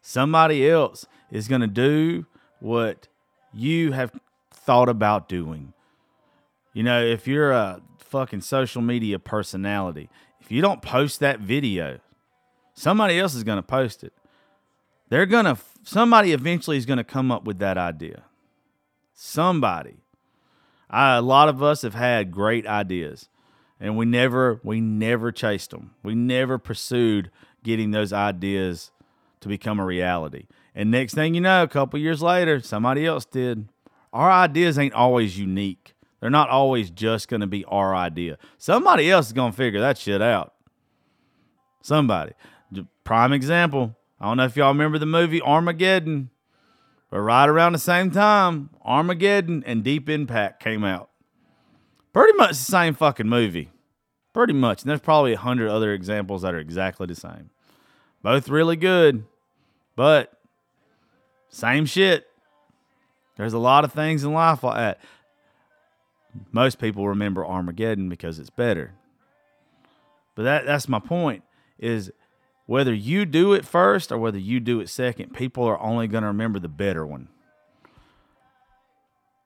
Somebody 0.00 0.68
else 0.68 1.06
is 1.30 1.48
going 1.48 1.60
to 1.60 1.66
do 1.66 2.26
what 2.58 3.08
you 3.52 3.92
have 3.92 4.12
thought 4.50 4.88
about 4.88 5.28
doing. 5.28 5.72
You 6.72 6.82
know, 6.82 7.04
if 7.04 7.26
you're 7.26 7.52
a 7.52 7.80
fucking 7.98 8.40
social 8.42 8.82
media 8.82 9.18
personality, 9.18 10.08
if 10.40 10.50
you 10.50 10.62
don't 10.62 10.82
post 10.82 11.20
that 11.20 11.40
video, 11.40 11.98
somebody 12.74 13.18
else 13.18 13.34
is 13.34 13.44
going 13.44 13.58
to 13.58 13.62
post 13.62 14.04
it. 14.04 14.12
They're 15.08 15.26
going 15.26 15.44
to, 15.44 15.58
somebody 15.82 16.32
eventually 16.32 16.76
is 16.76 16.86
going 16.86 16.98
to 16.98 17.04
come 17.04 17.32
up 17.32 17.44
with 17.44 17.58
that 17.58 17.76
idea. 17.76 18.24
Somebody. 19.12 19.96
I, 20.88 21.16
a 21.16 21.22
lot 21.22 21.48
of 21.48 21.62
us 21.62 21.82
have 21.82 21.94
had 21.94 22.30
great 22.30 22.66
ideas 22.66 23.28
and 23.80 23.96
we 23.96 24.04
never 24.04 24.60
we 24.62 24.80
never 24.80 25.32
chased 25.32 25.70
them. 25.70 25.92
We 26.02 26.14
never 26.14 26.58
pursued 26.58 27.30
getting 27.64 27.90
those 27.90 28.12
ideas 28.12 28.90
to 29.40 29.48
become 29.48 29.80
a 29.80 29.84
reality. 29.84 30.46
And 30.74 30.90
next 30.90 31.14
thing 31.14 31.34
you 31.34 31.40
know, 31.40 31.62
a 31.62 31.68
couple 31.68 31.98
years 31.98 32.22
later, 32.22 32.60
somebody 32.60 33.06
else 33.06 33.24
did. 33.24 33.68
Our 34.12 34.30
ideas 34.30 34.78
ain't 34.78 34.94
always 34.94 35.38
unique. 35.38 35.94
They're 36.20 36.30
not 36.30 36.50
always 36.50 36.90
just 36.90 37.28
going 37.28 37.40
to 37.40 37.46
be 37.46 37.64
our 37.64 37.94
idea. 37.94 38.38
Somebody 38.58 39.10
else 39.10 39.28
is 39.28 39.32
going 39.32 39.52
to 39.52 39.56
figure 39.56 39.80
that 39.80 39.98
shit 39.98 40.20
out. 40.20 40.54
Somebody. 41.82 42.32
Prime 43.04 43.32
example. 43.32 43.96
I 44.20 44.26
don't 44.26 44.36
know 44.36 44.44
if 44.44 44.56
y'all 44.56 44.68
remember 44.68 44.98
the 44.98 45.06
movie 45.06 45.40
Armageddon, 45.40 46.30
but 47.10 47.20
right 47.20 47.48
around 47.48 47.72
the 47.72 47.78
same 47.78 48.10
time, 48.10 48.70
Armageddon 48.84 49.64
and 49.66 49.82
Deep 49.82 50.08
Impact 50.08 50.62
came 50.62 50.84
out. 50.84 51.10
Pretty 52.12 52.36
much 52.36 52.50
the 52.50 52.56
same 52.56 52.94
fucking 52.94 53.28
movie. 53.28 53.70
Pretty 54.34 54.52
much. 54.52 54.82
And 54.82 54.90
there's 54.90 55.00
probably 55.00 55.32
a 55.32 55.38
hundred 55.38 55.70
other 55.70 55.92
examples 55.92 56.42
that 56.42 56.54
are 56.54 56.58
exactly 56.58 57.06
the 57.06 57.14
same. 57.14 57.50
Both 58.22 58.48
really 58.48 58.76
good, 58.76 59.24
but 60.00 60.32
same 61.50 61.84
shit. 61.84 62.26
There's 63.36 63.52
a 63.52 63.58
lot 63.58 63.84
of 63.84 63.92
things 63.92 64.24
in 64.24 64.32
life 64.32 64.64
like 64.64 64.76
that. 64.76 65.00
Most 66.52 66.78
people 66.78 67.06
remember 67.06 67.44
Armageddon 67.44 68.08
because 68.08 68.38
it's 68.38 68.48
better. 68.48 68.94
But 70.34 70.44
that 70.44 70.64
that's 70.64 70.88
my 70.88 71.00
point 71.00 71.42
is 71.78 72.10
whether 72.64 72.94
you 72.94 73.26
do 73.26 73.52
it 73.52 73.66
first 73.66 74.10
or 74.10 74.16
whether 74.16 74.38
you 74.38 74.58
do 74.58 74.80
it 74.80 74.88
second, 74.88 75.34
people 75.34 75.64
are 75.64 75.78
only 75.78 76.08
going 76.08 76.22
to 76.22 76.28
remember 76.28 76.58
the 76.58 76.68
better 76.68 77.06
one. 77.06 77.28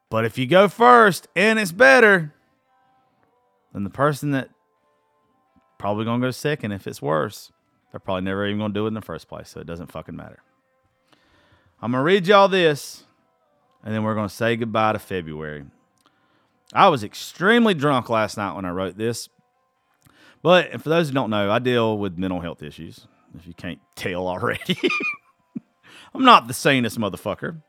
But 0.09 0.25
if 0.25 0.39
you 0.39 0.47
go 0.47 0.69
first 0.69 1.27
and 1.35 1.59
it's 1.59 1.73
better, 1.73 2.33
then 3.73 3.83
the 3.83 3.91
person 3.91 4.31
that 4.31 4.51
probably 5.79 6.05
going 6.05 6.21
to 6.21 6.29
go 6.29 6.31
second 6.31 6.71
if 6.71 6.87
it's 6.87 7.03
worse, 7.03 7.51
they're 7.95 8.01
probably 8.01 8.23
never 8.23 8.45
even 8.45 8.59
going 8.59 8.73
to 8.73 8.81
do 8.81 8.87
it 8.87 8.89
in 8.89 8.95
the 8.95 9.01
first 9.01 9.29
place, 9.29 9.49
so 9.51 9.61
it 9.61 9.69
doesn't 9.69 9.93
fucking 9.93 10.17
matter. 10.17 10.41
I'm 11.81 11.93
going 11.93 12.01
to 12.01 12.05
read 12.05 12.27
y'all 12.27 12.49
this 12.49 13.05
and 13.85 13.95
then 13.95 14.03
we're 14.03 14.17
going 14.17 14.29
to 14.29 14.35
say 14.35 14.57
goodbye 14.57 14.95
to 14.95 14.99
February. 14.99 15.65
I 16.73 16.89
was 16.89 17.05
extremely 17.05 17.73
drunk 17.73 18.09
last 18.09 18.37
night 18.37 18.57
when 18.57 18.65
I 18.65 18.71
wrote 18.71 18.97
this. 18.97 19.29
But 20.43 20.73
for 20.83 20.89
those 20.89 21.09
who 21.09 21.15
don't 21.15 21.31
know, 21.31 21.53
I 21.53 21.61
deal 21.61 21.97
with 21.97 22.19
mental 22.19 22.41
health 22.41 22.65
issues, 22.65 23.07
if 23.39 23.47
you 23.47 23.55
can't 23.55 23.79
tell 23.95 24.27
already. 24.27 24.77
I'm 26.15 26.25
not 26.25 26.49
the 26.49 26.55
sanest 26.55 26.99
motherfucker. 26.99 27.63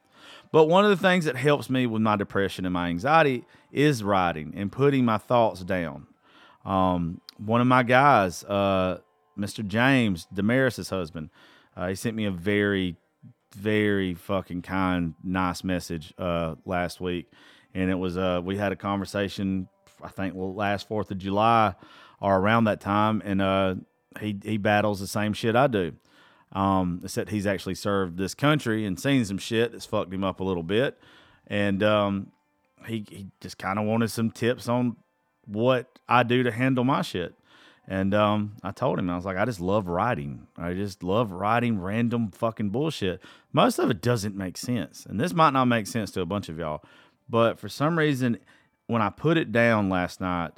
But 0.51 0.65
one 0.65 0.85
of 0.85 0.89
the 0.89 1.07
things 1.07 1.25
that 1.25 1.35
helps 1.35 1.69
me 1.69 1.85
with 1.85 2.01
my 2.01 2.15
depression 2.15 2.65
and 2.65 2.73
my 2.73 2.87
anxiety 2.87 3.45
is 3.71 4.03
writing 4.03 4.53
and 4.57 4.71
putting 4.71 5.05
my 5.05 5.19
thoughts 5.19 5.61
down. 5.61 6.07
Um, 6.65 7.21
one 7.37 7.61
of 7.61 7.67
my 7.67 7.83
guys, 7.83 8.43
uh, 8.45 8.99
Mr. 9.37 9.65
James, 9.65 10.27
Damaris's 10.33 10.89
husband, 10.89 11.29
uh, 11.75 11.87
he 11.87 11.95
sent 11.95 12.15
me 12.15 12.25
a 12.25 12.31
very 12.31 12.95
very 13.55 14.13
fucking 14.13 14.61
kind, 14.61 15.13
nice 15.23 15.63
message 15.63 16.13
uh, 16.17 16.55
last 16.65 16.99
week, 16.99 17.31
and 17.73 17.89
it 17.89 17.95
was 17.95 18.17
uh, 18.17 18.41
we 18.43 18.57
had 18.57 18.71
a 18.71 18.75
conversation. 18.75 19.67
I 20.03 20.09
think 20.09 20.33
last 20.35 20.87
Fourth 20.87 21.09
of 21.09 21.17
July 21.17 21.73
or 22.19 22.37
around 22.37 22.65
that 22.65 22.81
time, 22.81 23.21
and 23.25 23.41
uh, 23.41 23.75
he 24.19 24.37
he 24.43 24.57
battles 24.57 24.99
the 24.99 25.07
same 25.07 25.33
shit 25.33 25.55
I 25.55 25.67
do. 25.67 25.93
Um, 26.51 27.01
except 27.03 27.31
he's 27.31 27.47
actually 27.47 27.75
served 27.75 28.17
this 28.17 28.33
country 28.33 28.85
and 28.85 28.99
seen 28.99 29.25
some 29.25 29.37
shit 29.37 29.71
that's 29.71 29.85
fucked 29.85 30.13
him 30.13 30.23
up 30.23 30.39
a 30.39 30.43
little 30.43 30.63
bit, 30.63 30.97
and 31.47 31.81
um, 31.81 32.31
he 32.87 33.05
he 33.09 33.27
just 33.39 33.57
kind 33.57 33.79
of 33.79 33.85
wanted 33.85 34.11
some 34.11 34.31
tips 34.31 34.67
on 34.67 34.97
what 35.45 35.99
I 36.07 36.23
do 36.23 36.43
to 36.43 36.51
handle 36.51 36.83
my 36.83 37.01
shit. 37.01 37.33
And 37.87 38.13
um, 38.15 38.53
I 38.63 38.71
told 38.71 38.97
him, 38.97 39.09
I 39.09 39.15
was 39.15 39.25
like, 39.25 39.37
I 39.37 39.45
just 39.45 39.59
love 39.59 39.87
writing. 39.87 40.47
I 40.57 40.73
just 40.73 41.03
love 41.03 41.31
writing 41.31 41.79
random 41.79 42.31
fucking 42.31 42.69
bullshit. 42.69 43.21
Most 43.53 43.77
of 43.77 43.91
it 43.91 44.01
doesn't 44.01 44.35
make 44.35 44.57
sense. 44.57 45.05
And 45.05 45.19
this 45.19 45.33
might 45.33 45.53
not 45.53 45.65
make 45.65 45.85
sense 45.85 46.09
to 46.11 46.21
a 46.21 46.25
bunch 46.25 46.49
of 46.49 46.57
y'all. 46.57 46.83
But 47.29 47.59
for 47.59 47.69
some 47.69 47.97
reason, 47.97 48.39
when 48.87 49.01
I 49.01 49.09
put 49.09 49.37
it 49.37 49.51
down 49.51 49.89
last 49.89 50.19
night 50.19 50.51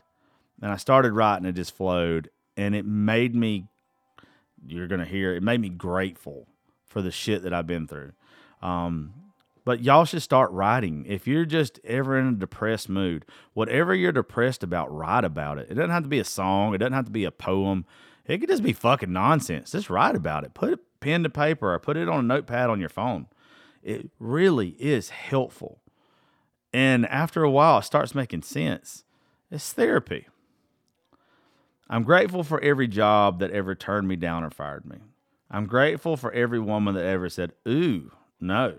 and 0.61 0.71
I 0.71 0.77
started 0.77 1.11
writing, 1.11 1.45
it 1.45 1.53
just 1.53 1.75
flowed. 1.75 2.29
And 2.55 2.73
it 2.73 2.85
made 2.85 3.35
me, 3.35 3.67
you're 4.65 4.87
going 4.87 4.99
to 4.99 5.05
hear, 5.05 5.35
it 5.35 5.43
made 5.43 5.59
me 5.59 5.69
grateful 5.69 6.47
for 6.87 7.01
the 7.01 7.11
shit 7.11 7.43
that 7.43 7.53
I've 7.53 7.67
been 7.67 7.87
through. 7.87 8.13
Um, 8.61 9.13
but 9.67 9.83
y'all 9.83 10.05
should 10.05 10.21
start 10.21 10.49
writing. 10.51 11.05
If 11.09 11.27
you're 11.27 11.43
just 11.43 11.81
ever 11.83 12.17
in 12.17 12.25
a 12.25 12.31
depressed 12.31 12.87
mood, 12.87 13.25
whatever 13.53 13.93
you're 13.93 14.13
depressed 14.13 14.63
about, 14.63 14.95
write 14.95 15.25
about 15.25 15.57
it. 15.57 15.67
It 15.69 15.73
doesn't 15.73 15.89
have 15.89 16.03
to 16.03 16.09
be 16.09 16.19
a 16.19 16.23
song, 16.23 16.73
it 16.73 16.77
doesn't 16.77 16.93
have 16.93 17.03
to 17.03 17.11
be 17.11 17.25
a 17.25 17.31
poem. 17.31 17.85
It 18.25 18.37
could 18.37 18.47
just 18.47 18.63
be 18.63 18.71
fucking 18.71 19.11
nonsense. 19.11 19.73
Just 19.73 19.89
write 19.89 20.15
about 20.15 20.45
it. 20.45 20.53
Put 20.53 20.71
it 20.71 20.79
pen 21.01 21.23
to 21.23 21.29
paper 21.29 21.73
or 21.73 21.79
put 21.79 21.97
it 21.97 22.07
on 22.07 22.19
a 22.19 22.23
notepad 22.23 22.69
on 22.69 22.79
your 22.79 22.87
phone. 22.87 23.27
It 23.83 24.09
really 24.19 24.69
is 24.79 25.09
helpful. 25.09 25.81
And 26.71 27.05
after 27.05 27.43
a 27.43 27.51
while, 27.51 27.79
it 27.79 27.83
starts 27.83 28.15
making 28.15 28.43
sense. 28.43 29.03
It's 29.51 29.73
therapy. 29.73 30.29
I'm 31.89 32.03
grateful 32.03 32.45
for 32.45 32.61
every 32.61 32.87
job 32.87 33.39
that 33.39 33.51
ever 33.51 33.75
turned 33.75 34.07
me 34.07 34.15
down 34.15 34.45
or 34.45 34.49
fired 34.49 34.85
me. 34.85 34.99
I'm 35.51 35.65
grateful 35.65 36.15
for 36.15 36.31
every 36.31 36.61
woman 36.61 36.95
that 36.95 37.03
ever 37.03 37.27
said, 37.27 37.51
Ooh, 37.67 38.13
no. 38.39 38.77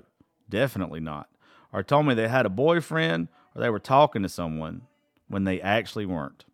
Definitely 0.48 1.00
not. 1.00 1.28
Or 1.72 1.82
told 1.82 2.06
me 2.06 2.14
they 2.14 2.28
had 2.28 2.46
a 2.46 2.50
boyfriend 2.50 3.28
or 3.54 3.60
they 3.60 3.70
were 3.70 3.78
talking 3.78 4.22
to 4.22 4.28
someone 4.28 4.82
when 5.28 5.44
they 5.44 5.60
actually 5.60 6.06
weren't. 6.06 6.44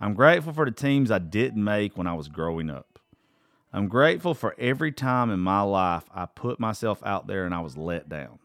I'm 0.00 0.14
grateful 0.14 0.52
for 0.52 0.64
the 0.64 0.70
teams 0.70 1.10
I 1.10 1.18
didn't 1.18 1.62
make 1.62 1.96
when 1.96 2.06
I 2.06 2.14
was 2.14 2.28
growing 2.28 2.68
up. 2.68 2.98
I'm 3.72 3.88
grateful 3.88 4.34
for 4.34 4.54
every 4.58 4.92
time 4.92 5.30
in 5.30 5.40
my 5.40 5.62
life 5.62 6.04
I 6.14 6.26
put 6.26 6.60
myself 6.60 7.02
out 7.04 7.26
there 7.26 7.44
and 7.44 7.54
I 7.54 7.60
was 7.60 7.76
let 7.76 8.08
down. 8.08 8.38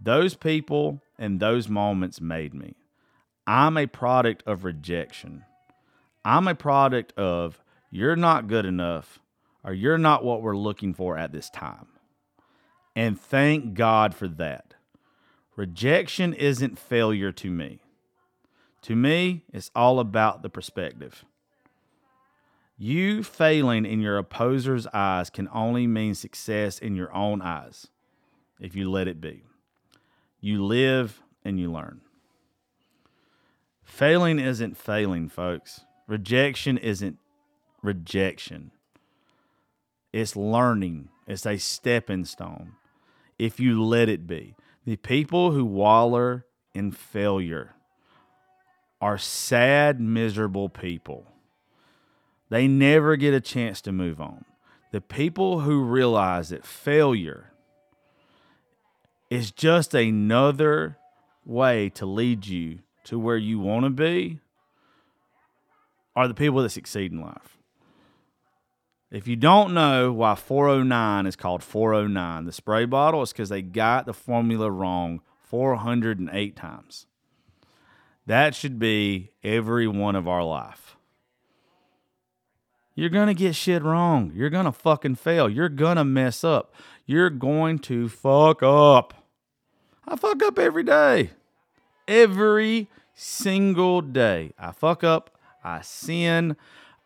Those 0.00 0.34
people 0.34 1.00
and 1.18 1.38
those 1.38 1.68
moments 1.68 2.20
made 2.20 2.54
me. 2.54 2.74
I'm 3.46 3.76
a 3.76 3.86
product 3.86 4.42
of 4.46 4.64
rejection. 4.64 5.44
I'm 6.24 6.48
a 6.48 6.54
product 6.54 7.12
of 7.18 7.62
you're 7.90 8.16
not 8.16 8.48
good 8.48 8.64
enough 8.64 9.20
or 9.62 9.72
you're 9.72 9.98
not 9.98 10.24
what 10.24 10.42
we're 10.42 10.56
looking 10.56 10.94
for 10.94 11.16
at 11.16 11.32
this 11.32 11.50
time. 11.50 11.86
And 12.96 13.20
thank 13.20 13.74
God 13.74 14.14
for 14.14 14.28
that. 14.28 14.74
Rejection 15.56 16.32
isn't 16.32 16.78
failure 16.78 17.32
to 17.32 17.50
me. 17.50 17.80
To 18.82 18.94
me, 18.94 19.44
it's 19.52 19.70
all 19.74 19.98
about 19.98 20.42
the 20.42 20.50
perspective. 20.50 21.24
You 22.76 23.22
failing 23.22 23.86
in 23.86 24.00
your 24.00 24.18
opposer's 24.18 24.86
eyes 24.88 25.30
can 25.30 25.48
only 25.52 25.86
mean 25.86 26.14
success 26.14 26.78
in 26.78 26.94
your 26.94 27.12
own 27.14 27.40
eyes 27.40 27.86
if 28.60 28.74
you 28.74 28.90
let 28.90 29.08
it 29.08 29.20
be. 29.20 29.44
You 30.40 30.64
live 30.64 31.22
and 31.44 31.58
you 31.58 31.70
learn. 31.72 32.00
Failing 33.84 34.38
isn't 34.38 34.76
failing, 34.76 35.28
folks. 35.28 35.82
Rejection 36.08 36.78
isn't 36.78 37.18
rejection. 37.82 38.72
It's 40.12 40.36
learning, 40.36 41.08
it's 41.26 41.46
a 41.46 41.58
stepping 41.58 42.24
stone 42.24 42.72
if 43.38 43.60
you 43.60 43.82
let 43.82 44.08
it 44.08 44.26
be. 44.26 44.54
The 44.84 44.96
people 44.96 45.52
who 45.52 45.64
waller 45.64 46.46
in 46.74 46.90
failure 46.90 47.74
are 49.00 49.18
sad, 49.18 50.00
miserable 50.00 50.68
people. 50.68 51.26
They 52.50 52.68
never 52.68 53.16
get 53.16 53.34
a 53.34 53.40
chance 53.40 53.80
to 53.82 53.92
move 53.92 54.20
on. 54.20 54.44
The 54.92 55.00
people 55.00 55.60
who 55.60 55.82
realize 55.82 56.50
that 56.50 56.64
failure 56.64 57.52
is 59.30 59.50
just 59.50 59.94
another 59.94 60.98
way 61.44 61.88
to 61.90 62.06
lead 62.06 62.46
you 62.46 62.78
to 63.04 63.18
where 63.18 63.36
you 63.36 63.58
want 63.58 63.84
to 63.84 63.90
be 63.90 64.38
are 66.14 66.28
the 66.28 66.34
people 66.34 66.62
that 66.62 66.70
succeed 66.70 67.12
in 67.12 67.20
life. 67.20 67.58
If 69.14 69.28
you 69.28 69.36
don't 69.36 69.74
know 69.74 70.12
why 70.12 70.34
409 70.34 71.26
is 71.26 71.36
called 71.36 71.62
409, 71.62 72.46
the 72.46 72.50
spray 72.50 72.84
bottle 72.84 73.22
is 73.22 73.30
because 73.30 73.48
they 73.48 73.62
got 73.62 74.06
the 74.06 74.12
formula 74.12 74.68
wrong 74.68 75.20
408 75.44 76.56
times. 76.56 77.06
That 78.26 78.56
should 78.56 78.80
be 78.80 79.30
every 79.44 79.86
one 79.86 80.16
of 80.16 80.26
our 80.26 80.42
life. 80.42 80.96
You're 82.96 83.08
going 83.08 83.28
to 83.28 83.34
get 83.34 83.54
shit 83.54 83.84
wrong. 83.84 84.32
You're 84.34 84.50
going 84.50 84.64
to 84.64 84.72
fucking 84.72 85.14
fail. 85.14 85.48
You're 85.48 85.68
going 85.68 85.96
to 85.96 86.04
mess 86.04 86.42
up. 86.42 86.74
You're 87.06 87.30
going 87.30 87.78
to 87.80 88.08
fuck 88.08 88.64
up. 88.64 89.14
I 90.08 90.16
fuck 90.16 90.42
up 90.42 90.58
every 90.58 90.82
day. 90.82 91.30
Every 92.08 92.88
single 93.14 94.00
day. 94.00 94.54
I 94.58 94.72
fuck 94.72 95.04
up. 95.04 95.38
I 95.62 95.82
sin. 95.82 96.56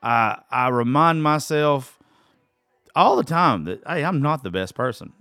I 0.02 0.40
I 0.50 0.68
remind 0.68 1.22
myself 1.22 1.97
all 2.94 3.16
the 3.16 3.24
time 3.24 3.64
that 3.64 3.82
hey, 3.86 4.04
I'm 4.04 4.22
not 4.22 4.42
the 4.42 4.50
best 4.50 4.74
person. 4.74 5.12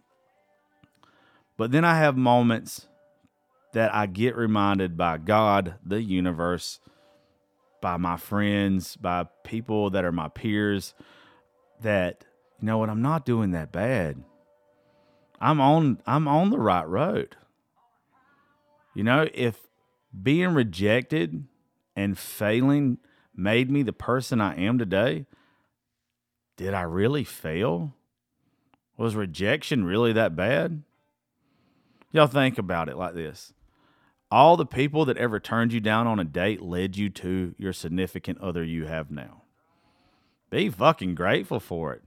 But 1.57 1.71
then 1.71 1.83
I 1.83 1.97
have 1.97 2.15
moments 2.15 2.87
that 3.73 3.93
I 3.93 4.05
get 4.05 4.35
reminded 4.35 4.95
by 4.97 5.17
God, 5.17 5.75
the 5.83 6.01
universe, 6.01 6.79
by 7.81 7.97
my 7.97 8.17
friends, 8.17 8.95
by 8.95 9.27
people 9.43 9.89
that 9.91 10.05
are 10.05 10.11
my 10.11 10.29
peers 10.29 10.93
that 11.81 12.25
you 12.59 12.65
know 12.65 12.77
what, 12.77 12.89
I'm 12.89 13.01
not 13.01 13.25
doing 13.25 13.51
that 13.51 13.71
bad. 13.71 14.23
I'm 15.39 15.61
on 15.61 16.01
I'm 16.05 16.27
on 16.27 16.49
the 16.49 16.59
right 16.59 16.87
road. 16.87 17.35
You 18.95 19.03
know, 19.03 19.27
if 19.33 19.67
being 20.23 20.55
rejected 20.55 21.45
and 21.95 22.17
failing 22.17 22.97
made 23.35 23.69
me 23.69 23.83
the 23.83 23.93
person 23.93 24.41
I 24.41 24.55
am 24.55 24.79
today, 24.79 25.27
did 26.57 26.73
I 26.73 26.81
really 26.81 27.23
fail? 27.23 27.93
Was 28.97 29.15
rejection 29.15 29.85
really 29.85 30.11
that 30.13 30.35
bad? 30.35 30.83
Y'all 32.11 32.27
think 32.27 32.57
about 32.57 32.89
it 32.89 32.97
like 32.97 33.13
this. 33.13 33.53
All 34.29 34.57
the 34.57 34.65
people 34.65 35.05
that 35.05 35.17
ever 35.17 35.39
turned 35.39 35.71
you 35.71 35.79
down 35.79 36.07
on 36.07 36.19
a 36.19 36.25
date 36.25 36.61
led 36.61 36.97
you 36.97 37.09
to 37.11 37.55
your 37.57 37.71
significant 37.71 38.41
other 38.41 38.63
you 38.63 38.85
have 38.85 39.09
now. 39.09 39.43
Be 40.49 40.69
fucking 40.69 41.15
grateful 41.15 41.59
for 41.59 41.93
it. 41.93 42.01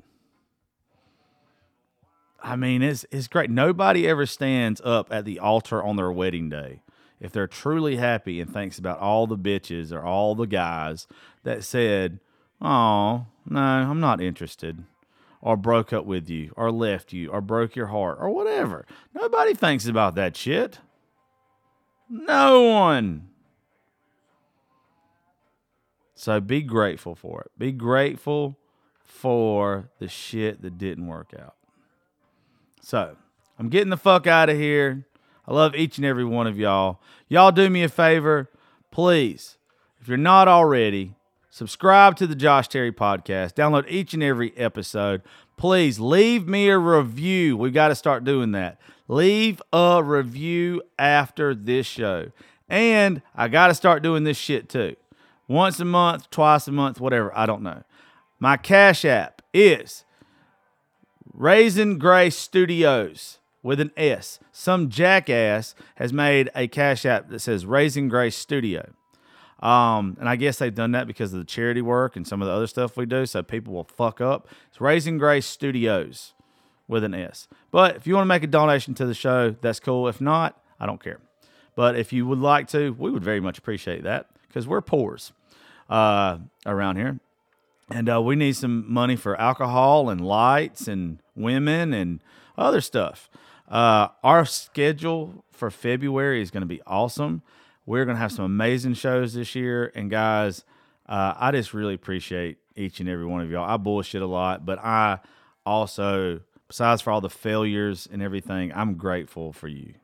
I 2.42 2.56
mean, 2.56 2.82
it's 2.82 3.04
it's 3.10 3.28
great. 3.28 3.50
Nobody 3.50 4.08
ever 4.08 4.26
stands 4.26 4.80
up 4.82 5.12
at 5.12 5.24
the 5.24 5.38
altar 5.38 5.82
on 5.82 5.96
their 5.96 6.10
wedding 6.10 6.48
day 6.48 6.82
if 7.20 7.30
they're 7.32 7.46
truly 7.46 7.96
happy 7.96 8.40
and 8.40 8.52
thinks 8.52 8.78
about 8.78 8.98
all 8.98 9.26
the 9.26 9.36
bitches 9.36 9.92
or 9.92 10.02
all 10.02 10.34
the 10.34 10.46
guys 10.46 11.06
that 11.44 11.62
said, 11.62 12.18
"Oh, 12.60 13.26
no, 13.46 13.60
I'm 13.60 14.00
not 14.00 14.20
interested." 14.20 14.84
Or 15.42 15.56
broke 15.56 15.92
up 15.92 16.04
with 16.04 16.28
you, 16.28 16.52
or 16.54 16.70
left 16.70 17.14
you, 17.14 17.30
or 17.30 17.40
broke 17.40 17.74
your 17.74 17.86
heart, 17.86 18.18
or 18.20 18.28
whatever. 18.28 18.86
Nobody 19.14 19.54
thinks 19.54 19.86
about 19.86 20.14
that 20.16 20.36
shit. 20.36 20.80
No 22.10 22.62
one. 22.62 23.30
So 26.14 26.38
be 26.38 26.60
grateful 26.60 27.14
for 27.14 27.40
it. 27.40 27.52
Be 27.56 27.72
grateful 27.72 28.58
for 29.02 29.88
the 29.98 30.08
shit 30.08 30.60
that 30.60 30.76
didn't 30.76 31.06
work 31.06 31.32
out. 31.40 31.54
So 32.82 33.16
I'm 33.58 33.70
getting 33.70 33.88
the 33.88 33.96
fuck 33.96 34.26
out 34.26 34.50
of 34.50 34.58
here. 34.58 35.06
I 35.48 35.54
love 35.54 35.74
each 35.74 35.96
and 35.96 36.04
every 36.04 36.24
one 36.24 36.46
of 36.46 36.58
y'all. 36.58 37.00
Y'all 37.28 37.52
do 37.52 37.70
me 37.70 37.82
a 37.82 37.88
favor, 37.88 38.50
please. 38.90 39.56
If 40.00 40.08
you're 40.08 40.16
not 40.18 40.48
already, 40.48 41.14
subscribe 41.50 42.16
to 42.16 42.26
the 42.26 42.34
Josh 42.34 42.68
Terry 42.68 42.92
podcast. 42.92 43.54
Download 43.54 43.88
each 43.88 44.14
and 44.14 44.22
every 44.22 44.56
episode. 44.56 45.22
Please 45.56 46.00
leave 46.00 46.48
me 46.48 46.68
a 46.70 46.78
review. 46.78 47.56
We've 47.56 47.74
got 47.74 47.88
to 47.88 47.94
start 47.94 48.24
doing 48.24 48.52
that. 48.52 48.80
Leave 49.08 49.60
a 49.72 50.02
review 50.02 50.82
after 50.98 51.54
this 51.54 51.86
show. 51.86 52.30
And 52.68 53.20
I 53.34 53.48
got 53.48 53.66
to 53.66 53.74
start 53.74 54.02
doing 54.02 54.24
this 54.24 54.38
shit 54.38 54.68
too. 54.68 54.96
Once 55.48 55.80
a 55.80 55.84
month, 55.84 56.30
twice 56.30 56.68
a 56.68 56.72
month, 56.72 57.00
whatever. 57.00 57.36
I 57.36 57.44
don't 57.44 57.62
know. 57.62 57.82
My 58.38 58.56
Cash 58.56 59.04
App 59.04 59.42
is 59.52 60.04
Raising 61.32 61.98
Grace 61.98 62.36
Studios 62.36 63.38
with 63.62 63.80
an 63.80 63.90
S. 63.96 64.38
Some 64.52 64.88
jackass 64.88 65.74
has 65.96 66.12
made 66.12 66.48
a 66.54 66.68
Cash 66.68 67.04
App 67.04 67.28
that 67.30 67.40
says 67.40 67.66
Raising 67.66 68.08
Grace 68.08 68.36
Studio. 68.36 68.92
Um, 69.60 70.16
and 70.18 70.28
I 70.28 70.36
guess 70.36 70.58
they've 70.58 70.74
done 70.74 70.92
that 70.92 71.06
because 71.06 71.32
of 71.32 71.38
the 71.38 71.44
charity 71.44 71.82
work 71.82 72.16
and 72.16 72.26
some 72.26 72.40
of 72.40 72.48
the 72.48 72.54
other 72.54 72.66
stuff 72.66 72.96
we 72.96 73.06
do, 73.06 73.26
so 73.26 73.42
people 73.42 73.74
will 73.74 73.84
fuck 73.84 74.20
up. 74.20 74.48
It's 74.68 74.80
Raising 74.80 75.18
Grace 75.18 75.46
Studios 75.46 76.32
with 76.88 77.04
an 77.04 77.14
S. 77.14 77.46
But 77.70 77.96
if 77.96 78.06
you 78.06 78.14
want 78.14 78.24
to 78.24 78.28
make 78.28 78.42
a 78.42 78.46
donation 78.46 78.94
to 78.94 79.06
the 79.06 79.14
show, 79.14 79.54
that's 79.60 79.78
cool. 79.78 80.08
If 80.08 80.20
not, 80.20 80.60
I 80.80 80.86
don't 80.86 81.02
care. 81.02 81.20
But 81.76 81.94
if 81.96 82.12
you 82.12 82.26
would 82.26 82.38
like 82.38 82.68
to, 82.68 82.90
we 82.90 83.10
would 83.10 83.22
very 83.22 83.40
much 83.40 83.58
appreciate 83.58 84.02
that 84.02 84.28
because 84.48 84.66
we're 84.66 84.80
poors 84.80 85.32
uh, 85.88 86.38
around 86.66 86.96
here. 86.96 87.20
And 87.90 88.08
uh, 88.08 88.22
we 88.22 88.36
need 88.36 88.56
some 88.56 88.90
money 88.90 89.16
for 89.16 89.38
alcohol 89.40 90.10
and 90.10 90.20
lights 90.20 90.88
and 90.88 91.20
women 91.34 91.92
and 91.92 92.20
other 92.56 92.80
stuff. 92.80 93.28
Uh, 93.68 94.08
our 94.24 94.44
schedule 94.44 95.44
for 95.52 95.70
February 95.70 96.40
is 96.40 96.50
going 96.50 96.62
to 96.62 96.66
be 96.66 96.80
awesome. 96.86 97.42
We're 97.86 98.04
going 98.04 98.16
to 98.16 98.20
have 98.20 98.32
some 98.32 98.44
amazing 98.44 98.94
shows 98.94 99.34
this 99.34 99.54
year. 99.54 99.90
And 99.94 100.10
guys, 100.10 100.64
uh, 101.08 101.34
I 101.36 101.50
just 101.50 101.74
really 101.74 101.94
appreciate 101.94 102.58
each 102.76 103.00
and 103.00 103.08
every 103.08 103.26
one 103.26 103.40
of 103.40 103.50
y'all. 103.50 103.68
I 103.68 103.76
bullshit 103.76 104.22
a 104.22 104.26
lot, 104.26 104.64
but 104.64 104.78
I 104.78 105.20
also, 105.66 106.40
besides 106.68 107.02
for 107.02 107.10
all 107.10 107.20
the 107.20 107.30
failures 107.30 108.08
and 108.10 108.22
everything, 108.22 108.72
I'm 108.74 108.94
grateful 108.94 109.52
for 109.52 109.68
you. 109.68 109.94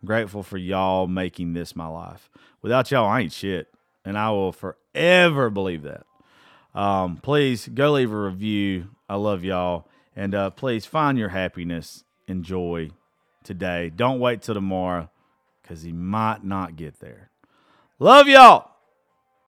I'm 0.00 0.06
grateful 0.06 0.42
for 0.42 0.56
y'all 0.56 1.06
making 1.06 1.52
this 1.52 1.76
my 1.76 1.86
life. 1.86 2.30
Without 2.62 2.90
y'all, 2.90 3.06
I 3.08 3.20
ain't 3.20 3.32
shit. 3.32 3.68
And 4.04 4.16
I 4.16 4.30
will 4.30 4.52
forever 4.52 5.50
believe 5.50 5.82
that. 5.82 6.06
Um, 6.74 7.16
please 7.16 7.68
go 7.68 7.92
leave 7.92 8.12
a 8.12 8.16
review. 8.16 8.88
I 9.08 9.16
love 9.16 9.44
y'all. 9.44 9.88
And 10.14 10.34
uh, 10.34 10.50
please 10.50 10.86
find 10.86 11.18
your 11.18 11.28
happiness 11.28 12.04
and 12.26 12.44
joy 12.44 12.90
today. 13.44 13.90
Don't 13.94 14.20
wait 14.20 14.42
till 14.42 14.54
tomorrow 14.54 15.10
because 15.68 15.82
he 15.82 15.92
might 15.92 16.42
not 16.42 16.76
get 16.76 16.98
there. 17.00 17.30
Love 17.98 18.26
y'all. 18.26 18.70